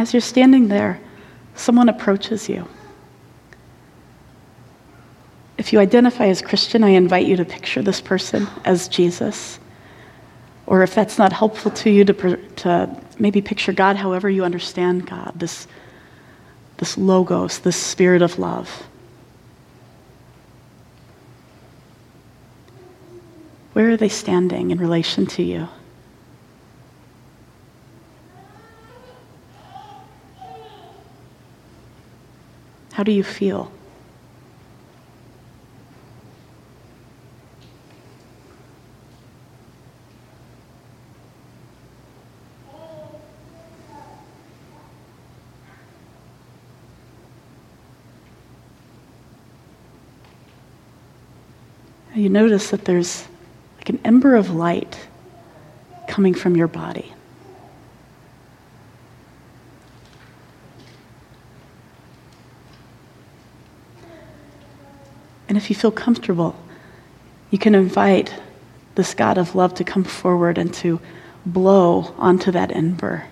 As 0.02 0.14
you're 0.14 0.22
standing 0.22 0.68
there, 0.68 1.00
someone 1.54 1.88
approaches 1.88 2.50
you. 2.50 2.68
If 5.60 5.72
you 5.72 5.80
identify 5.80 6.26
as 6.26 6.42
Christian, 6.42 6.84
I 6.84 6.90
invite 6.90 7.28
you 7.28 7.36
to 7.36 7.46
picture 7.46 7.84
this 7.84 8.02
person 8.02 8.48
as 8.66 8.88
Jesus. 8.88 9.60
Or 10.66 10.82
if 10.82 10.96
that's 10.96 11.20
not 11.20 11.32
helpful 11.32 11.70
to 11.72 11.92
you, 11.92 12.04
to, 12.06 12.38
to 12.38 13.02
maybe 13.20 13.42
picture 13.42 13.74
God 13.74 13.96
however 13.96 14.28
you 14.28 14.44
understand 14.44 15.06
God, 15.06 15.34
this, 15.36 15.68
this 16.78 16.98
logos, 16.98 17.60
this 17.60 17.78
spirit 17.78 18.24
of 18.24 18.40
love. 18.40 18.88
Where 23.74 23.92
are 23.92 23.98
they 23.98 24.10
standing 24.10 24.72
in 24.72 24.80
relation 24.80 25.28
to 25.28 25.44
you? 25.44 25.68
How 32.94 33.04
do 33.04 33.12
you 33.12 33.24
feel? 33.24 33.72
You 52.14 52.30
notice 52.30 52.70
that 52.72 52.86
there's 52.86 53.26
like 53.78 53.90
an 53.90 54.00
ember 54.04 54.36
of 54.36 54.52
light 54.52 55.08
coming 56.08 56.34
from 56.34 56.56
your 56.56 56.68
body. 56.68 57.14
If 65.62 65.69
you 65.69 65.76
feel 65.76 65.91
comfortable, 65.91 66.56
you 67.52 67.60
can 67.60 67.76
invite 67.76 68.34
this 68.95 69.13
God 69.13 69.38
of 69.38 69.54
love 69.54 69.76
to 69.76 69.84
come 69.84 70.04
forward 70.04 70.58
and 70.58 70.74
to 70.76 71.00
blow 71.45 72.15
onto 72.17 72.52
that 72.52 72.76
ember. 72.76 73.28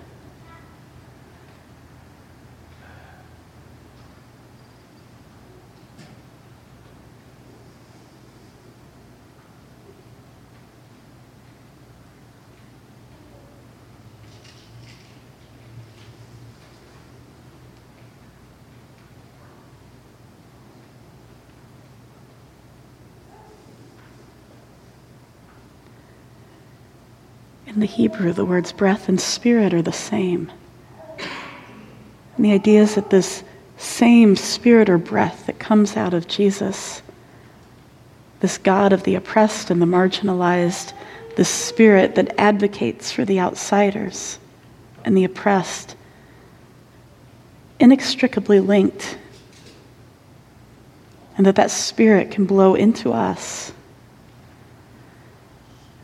In 27.70 27.78
the 27.78 27.86
Hebrew, 27.86 28.32
the 28.32 28.44
words 28.44 28.72
breath 28.72 29.08
and 29.08 29.20
spirit 29.20 29.72
are 29.72 29.80
the 29.80 29.92
same. 29.92 30.50
And 32.36 32.44
the 32.44 32.50
idea 32.50 32.82
is 32.82 32.96
that 32.96 33.10
this 33.10 33.44
same 33.78 34.34
spirit 34.34 34.90
or 34.90 34.98
breath 34.98 35.46
that 35.46 35.60
comes 35.60 35.96
out 35.96 36.12
of 36.12 36.26
Jesus, 36.26 37.00
this 38.40 38.58
God 38.58 38.92
of 38.92 39.04
the 39.04 39.14
oppressed 39.14 39.70
and 39.70 39.80
the 39.80 39.86
marginalized, 39.86 40.92
this 41.36 41.48
spirit 41.48 42.16
that 42.16 42.34
advocates 42.38 43.12
for 43.12 43.24
the 43.24 43.38
outsiders 43.38 44.40
and 45.04 45.16
the 45.16 45.24
oppressed, 45.24 45.94
inextricably 47.78 48.58
linked, 48.58 49.16
and 51.36 51.46
that 51.46 51.54
that 51.54 51.70
spirit 51.70 52.32
can 52.32 52.46
blow 52.46 52.74
into 52.74 53.12
us 53.12 53.72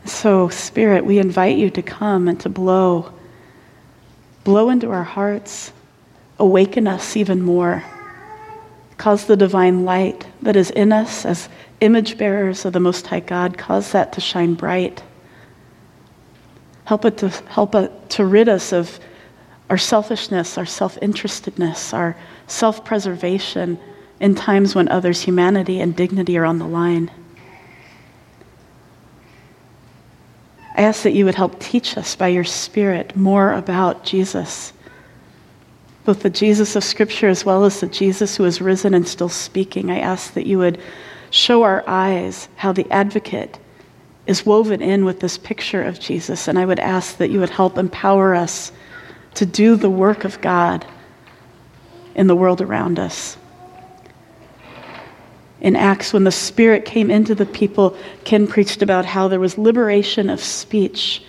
so, 0.09 0.49
Spirit, 0.49 1.05
we 1.05 1.19
invite 1.19 1.57
you 1.57 1.69
to 1.71 1.81
come 1.81 2.27
and 2.27 2.39
to 2.41 2.49
blow. 2.49 3.13
Blow 4.43 4.69
into 4.69 4.91
our 4.91 5.03
hearts. 5.03 5.71
Awaken 6.39 6.87
us 6.87 7.15
even 7.15 7.41
more. 7.41 7.83
Cause 8.97 9.25
the 9.25 9.37
divine 9.37 9.85
light 9.85 10.25
that 10.41 10.55
is 10.55 10.71
in 10.71 10.91
us 10.91 11.25
as 11.25 11.49
image 11.81 12.17
bearers 12.17 12.65
of 12.65 12.73
the 12.73 12.79
Most 12.79 13.05
High 13.07 13.19
God, 13.19 13.57
cause 13.57 13.91
that 13.91 14.13
to 14.13 14.21
shine 14.21 14.55
bright. 14.55 15.03
Help 16.85 17.05
it 17.05 17.17
to 17.17 17.29
help 17.29 17.75
it 17.75 17.91
to 18.11 18.25
rid 18.25 18.49
us 18.49 18.73
of 18.73 18.99
our 19.69 19.77
selfishness, 19.77 20.57
our 20.57 20.65
self-interestedness, 20.65 21.93
our 21.93 22.15
self-preservation 22.47 23.77
in 24.19 24.33
times 24.33 24.73
when 24.73 24.87
others' 24.87 25.21
humanity 25.21 25.79
and 25.79 25.95
dignity 25.95 26.37
are 26.37 26.45
on 26.45 26.57
the 26.57 26.67
line. 26.67 27.11
I 30.77 30.83
ask 30.83 31.01
that 31.03 31.13
you 31.13 31.25
would 31.25 31.35
help 31.35 31.59
teach 31.59 31.97
us 31.97 32.15
by 32.15 32.27
your 32.27 32.43
Spirit 32.43 33.15
more 33.15 33.51
about 33.53 34.03
Jesus, 34.03 34.73
both 36.05 36.21
the 36.21 36.29
Jesus 36.29 36.75
of 36.75 36.83
Scripture 36.83 37.27
as 37.27 37.43
well 37.43 37.65
as 37.65 37.79
the 37.79 37.87
Jesus 37.87 38.37
who 38.37 38.45
is 38.45 38.61
risen 38.61 38.93
and 38.93 39.07
still 39.07 39.27
speaking. 39.29 39.89
I 39.89 39.99
ask 39.99 40.33
that 40.35 40.45
you 40.45 40.59
would 40.59 40.79
show 41.31 41.63
our 41.63 41.83
eyes 41.87 42.47
how 42.57 42.73
the 42.73 42.89
advocate 42.91 43.57
is 44.27 44.45
woven 44.45 44.81
in 44.81 45.03
with 45.03 45.19
this 45.19 45.37
picture 45.37 45.81
of 45.81 45.99
Jesus. 45.99 46.47
And 46.47 46.59
I 46.59 46.65
would 46.65 46.79
ask 46.79 47.17
that 47.17 47.31
you 47.31 47.39
would 47.39 47.49
help 47.49 47.77
empower 47.77 48.35
us 48.35 48.71
to 49.33 49.45
do 49.47 49.75
the 49.75 49.89
work 49.89 50.25
of 50.25 50.39
God 50.41 50.85
in 52.13 52.27
the 52.27 52.35
world 52.35 52.61
around 52.61 52.99
us 52.99 53.37
in 55.61 55.75
Acts 55.75 56.13
when 56.13 56.23
the 56.23 56.31
Spirit 56.31 56.85
came 56.85 57.09
into 57.09 57.33
the 57.33 57.45
people, 57.45 57.97
Ken 58.23 58.47
preached 58.47 58.81
about 58.81 59.05
how 59.05 59.27
there 59.27 59.39
was 59.39 59.57
liberation 59.57 60.29
of 60.29 60.39
speech. 60.39 61.23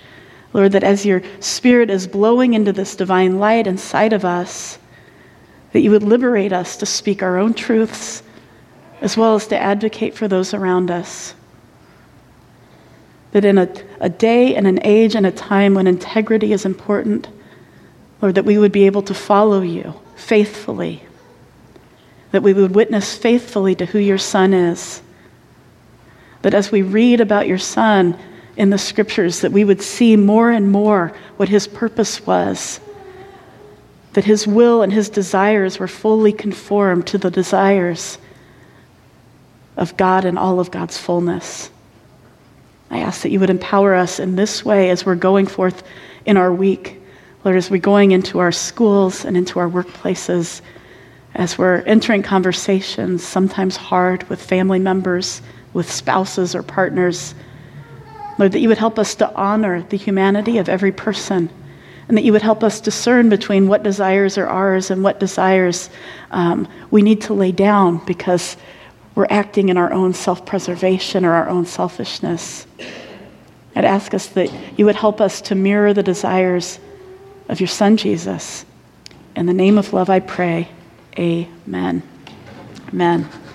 Lord, 0.53 0.73
that 0.73 0.85
as 0.85 1.07
your 1.07 1.23
Spirit 1.41 1.91
is 1.91 2.07
blowing 2.07 2.55
into 2.55 2.73
this 2.73 2.95
divine 2.97 3.39
light 3.39 3.67
inside 3.67 4.13
of 4.13 4.25
us, 4.25 4.79
that 5.73 5.81
you 5.81 5.91
would 5.91 6.03
liberate 6.03 6.53
us 6.53 6.77
to 6.79 6.87
speak 6.87 7.23
our 7.23 7.39
own 7.39 7.55
truths 7.55 8.23
as 9.01 9.17
well 9.17 9.35
as 9.35 9.47
to 9.47 9.59
advocate 9.59 10.15
for 10.15 10.29
those 10.29 10.53
around 10.53 10.91
us. 10.91 11.35
That 13.33 13.45
in 13.45 13.59
a, 13.59 13.71
a 14.01 14.09
day 14.09 14.57
and 14.57 14.67
an 14.67 14.81
age 14.85 15.15
and 15.15 15.27
a 15.27 15.31
time 15.31 15.75
when 15.75 15.87
integrity 15.87 16.53
is 16.53 16.65
important, 16.65 17.29
Lord, 18.21 18.35
that 18.35 18.45
we 18.45 18.59
would 18.59 18.73
be 18.73 18.87
able 18.87 19.03
to 19.03 19.15
follow 19.15 19.61
you 19.61 19.95
faithfully 20.17 21.03
that 22.33 22.43
we 22.43 22.53
would 22.53 22.75
witness 22.75 23.17
faithfully 23.17 23.75
to 23.75 23.87
who 23.87 23.99
your 23.99 24.19
Son 24.19 24.53
is. 24.53 25.03
That 26.43 26.55
as 26.55 26.71
we 26.71 26.83
read 26.83 27.21
about 27.21 27.47
your 27.47 27.59
Son 27.59 28.19
in 28.57 28.71
the 28.71 28.79
scriptures, 28.79 29.41
that 29.41 29.53
we 29.53 29.65
would 29.65 29.81
see 29.81 30.17
more 30.17 30.51
and 30.51 30.71
more 30.71 31.13
what 31.37 31.49
his 31.49 31.67
purpose 31.67 32.27
was. 32.27 32.81
That 34.13 34.25
his 34.25 34.47
will 34.47 34.83
and 34.83 34.93
his 34.93 35.09
desires 35.09 35.79
were 35.79 35.89
fully 35.89 36.33
conformed 36.33 37.07
to 37.09 37.19
the 37.19 37.31
desires 37.31 38.19
of 39.77 39.97
God 39.97 40.25
and 40.25 40.39
all 40.39 40.61
of 40.61 40.71
God's 40.71 40.99
fullness. 40.99 41.71
I 42.91 42.99
ask 42.99 43.23
that 43.23 43.31
you 43.31 43.41
would 43.41 43.51
empower 43.51 43.95
us 43.95 44.19
in 44.19 44.35
this 44.35 44.65
way 44.65 44.91
as 44.91 45.07
we're 45.07 45.15
going 45.15 45.47
forth 45.47 45.83
in 46.27 46.37
our 46.37 46.53
week. 46.53 47.01
Lord, 47.45 47.57
as 47.57 47.71
we're 47.71 47.79
going 47.79 48.11
into 48.11 48.39
our 48.41 48.53
schools 48.53 49.25
and 49.25 49.37
into 49.37 49.59
our 49.59 49.69
workplaces 49.69 50.63
as 51.35 51.59
we're 51.59 51.83
entering 51.83 52.23
conversations, 52.23 53.25
sometimes 53.25 53.77
hard 53.77 54.29
with 54.29 54.43
family 54.43 54.79
members, 54.79 55.43
with 55.73 55.91
spouses 55.91 56.55
or 56.55 56.63
partners. 56.63 57.35
Lord, 58.39 58.53
that 58.53 58.61
you 58.61 58.69
would 58.69 58.79
help 58.79 58.99
us 58.99 59.15
to 59.17 59.33
honor 59.35 59.83
the 59.83 59.97
humanity 59.97 60.59
of 60.59 60.69
every 60.69 60.93
person, 60.93 61.51
and 62.09 62.17
that 62.17 62.25
you 62.25 62.33
would 62.33 62.43
help 62.43 62.65
us 62.65 62.81
discern 62.81 63.29
between 63.29 63.69
what 63.69 63.83
desires 63.83 64.39
are 64.39 64.49
ours 64.49 64.91
and 64.91 65.03
what 65.03 65.21
desires 65.21 65.91
um, 66.31 66.67
we 66.91 67.03
need 67.03 67.21
to 67.23 67.35
lay 67.35 67.53
down 67.53 68.05
because 68.07 68.57
we're 69.15 69.27
acting 69.29 69.69
in 69.69 69.77
our 69.77 69.93
own 69.93 70.15
self 70.15 70.47
preservation 70.47 71.25
or 71.25 71.33
our 71.33 71.49
own 71.49 71.67
selfishness. 71.67 72.67
I'd 73.75 73.85
ask 73.85 74.15
us 74.15 74.27
that 74.29 74.53
you 74.79 74.87
would 74.87 74.97
help 74.97 75.21
us 75.21 75.41
to 75.43 75.55
mirror 75.55 75.93
the 75.93 76.03
desires 76.03 76.79
of 77.49 77.61
your 77.61 77.69
Son, 77.69 77.97
Jesus. 77.97 78.65
In 79.37 79.47
the 79.47 79.53
name 79.53 79.79
of 79.79 79.93
love, 79.93 80.09
I 80.11 80.21
pray. 80.21 80.69
Amen. 81.19 82.05
Amen. 82.93 83.48